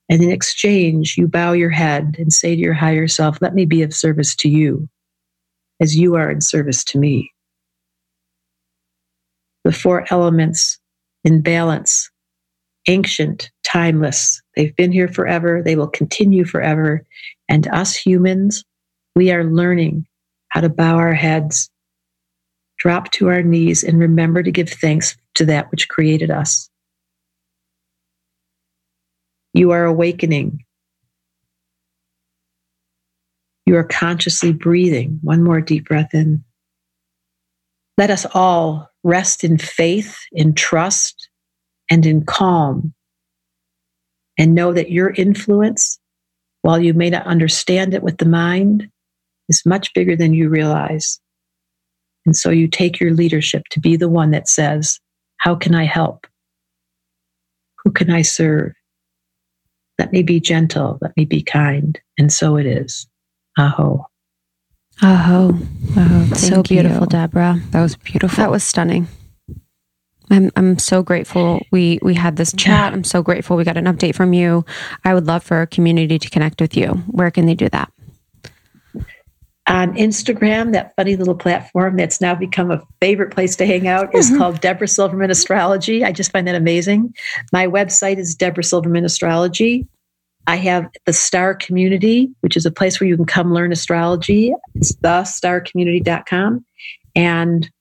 [0.09, 3.65] And in exchange, you bow your head and say to your higher self, Let me
[3.65, 4.89] be of service to you
[5.79, 7.31] as you are in service to me.
[9.63, 10.79] The four elements
[11.23, 12.09] in balance,
[12.87, 14.41] ancient, timeless.
[14.55, 15.61] They've been here forever.
[15.63, 17.05] They will continue forever.
[17.47, 18.63] And us humans,
[19.15, 20.05] we are learning
[20.49, 21.69] how to bow our heads,
[22.77, 26.70] drop to our knees, and remember to give thanks to that which created us.
[29.53, 30.63] You are awakening.
[33.65, 35.19] You are consciously breathing.
[35.21, 36.43] One more deep breath in.
[37.97, 41.29] Let us all rest in faith, in trust,
[41.89, 42.93] and in calm.
[44.37, 45.99] And know that your influence,
[46.61, 48.89] while you may not understand it with the mind,
[49.49, 51.19] is much bigger than you realize.
[52.25, 54.99] And so you take your leadership to be the one that says,
[55.37, 56.27] How can I help?
[57.83, 58.73] Who can I serve?
[60.01, 60.97] Let me be gentle.
[60.99, 62.01] Let me be kind.
[62.17, 63.07] And so it is.
[63.59, 64.03] Aho.
[64.99, 65.59] aho,
[65.95, 67.07] Oh, so beautiful, you.
[67.07, 67.61] Debra.
[67.69, 68.35] That was beautiful.
[68.35, 69.07] That was stunning.
[70.31, 72.93] I'm I'm so grateful we we had this chat.
[72.93, 74.65] I'm so grateful we got an update from you.
[75.05, 76.93] I would love for our community to connect with you.
[77.11, 77.93] Where can they do that?
[79.71, 84.13] On Instagram, that funny little platform that's now become a favorite place to hang out
[84.13, 84.37] is mm-hmm.
[84.37, 86.03] called Debra Silverman Astrology.
[86.03, 87.15] I just find that amazing.
[87.53, 89.87] My website is Debra Silverman Astrology.
[90.45, 94.53] I have the Star Community, which is a place where you can come learn astrology.
[94.75, 96.65] It's thestarcommunity.com.
[97.15, 97.71] And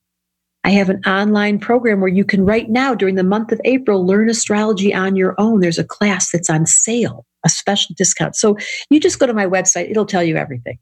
[0.62, 4.07] I have an online program where you can right now during the month of April
[4.07, 5.59] learn astrology on your own.
[5.59, 8.37] There's a class that's on sale, a special discount.
[8.37, 8.57] So
[8.91, 10.79] you just go to my website, it'll tell you everything.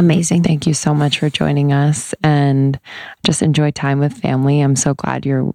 [0.00, 0.42] Amazing.
[0.42, 2.80] Thank you so much for joining us and
[3.22, 4.60] just enjoy time with family.
[4.62, 5.54] I'm so glad you're,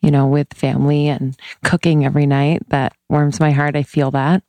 [0.00, 2.62] you know, with family and cooking every night.
[2.70, 3.76] That warms my heart.
[3.76, 4.42] I feel that.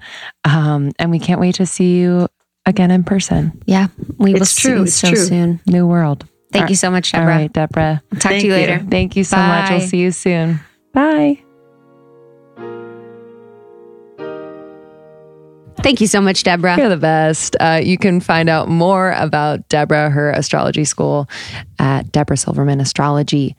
[0.45, 2.29] Um, and we can't wait to see you
[2.65, 3.61] again in person.
[3.65, 3.87] Yeah,
[4.17, 4.75] we it's will true.
[4.77, 5.25] see you so true.
[5.25, 5.59] soon.
[5.67, 6.25] New world.
[6.53, 7.25] Thank you so much, Debra.
[7.33, 8.01] All right, Debra.
[8.11, 8.77] talk Thank to you later.
[8.81, 8.89] You.
[8.89, 9.47] Thank you so Bye.
[9.47, 9.71] much.
[9.71, 10.61] We'll see you soon.
[10.93, 11.42] Bye.
[15.83, 16.77] Thank you so much, Debra.
[16.77, 17.55] You're the best.
[17.59, 21.29] Uh, you can find out more about Debra, her astrology school
[21.77, 23.55] at Debra Silverman Astrology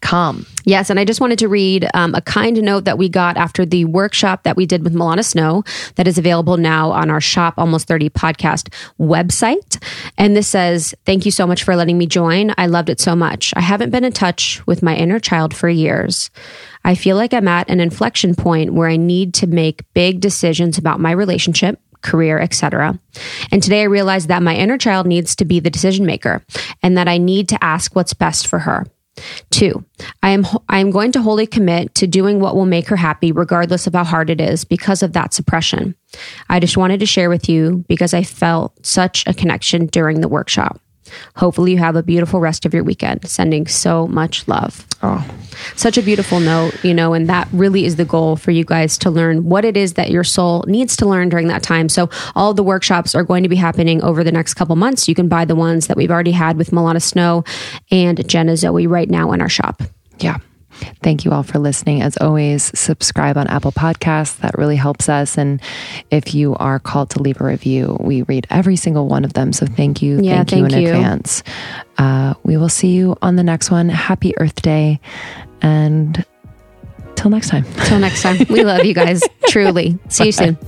[0.00, 0.46] Com.
[0.64, 3.66] Yes, and I just wanted to read um, a kind note that we got after
[3.66, 5.62] the workshop that we did with Milana Snow
[5.96, 9.82] that is available now on our Shop Almost 30 podcast website.
[10.16, 12.54] And this says, Thank you so much for letting me join.
[12.56, 13.52] I loved it so much.
[13.56, 16.30] I haven't been in touch with my inner child for years.
[16.84, 20.78] I feel like I'm at an inflection point where I need to make big decisions
[20.78, 22.98] about my relationship, career, etc.
[23.50, 26.44] And today I realized that my inner child needs to be the decision maker
[26.82, 28.86] and that I need to ask what's best for her.
[29.50, 29.84] Two,
[30.22, 33.32] I am I am going to wholly commit to doing what will make her happy,
[33.32, 35.94] regardless of how hard it is, because of that suppression.
[36.48, 40.28] I just wanted to share with you because I felt such a connection during the
[40.28, 40.80] workshop.
[41.36, 43.26] Hopefully, you have a beautiful rest of your weekend.
[43.26, 44.86] Sending so much love.
[45.00, 45.24] Oh,
[45.76, 48.98] such a beautiful note, you know, and that really is the goal for you guys
[48.98, 51.88] to learn what it is that your soul needs to learn during that time.
[51.88, 55.08] So, all the workshops are going to be happening over the next couple months.
[55.08, 57.44] You can buy the ones that we've already had with Milana Snow
[57.90, 59.82] and Jenna Zoe right now in our shop.
[60.18, 60.38] Yeah.
[61.02, 62.02] Thank you all for listening.
[62.02, 64.38] As always, subscribe on Apple Podcasts.
[64.38, 65.38] That really helps us.
[65.38, 65.60] And
[66.10, 69.52] if you are called to leave a review, we read every single one of them.
[69.52, 70.20] So thank you.
[70.20, 70.88] Yeah, thank, thank you in you.
[70.90, 71.42] advance.
[71.96, 73.88] Uh, we will see you on the next one.
[73.88, 75.00] Happy Earth Day.
[75.60, 76.24] And
[77.16, 77.64] till next time.
[77.84, 78.38] Till next time.
[78.48, 79.22] We love you guys.
[79.48, 79.98] Truly.
[80.08, 80.58] See you soon.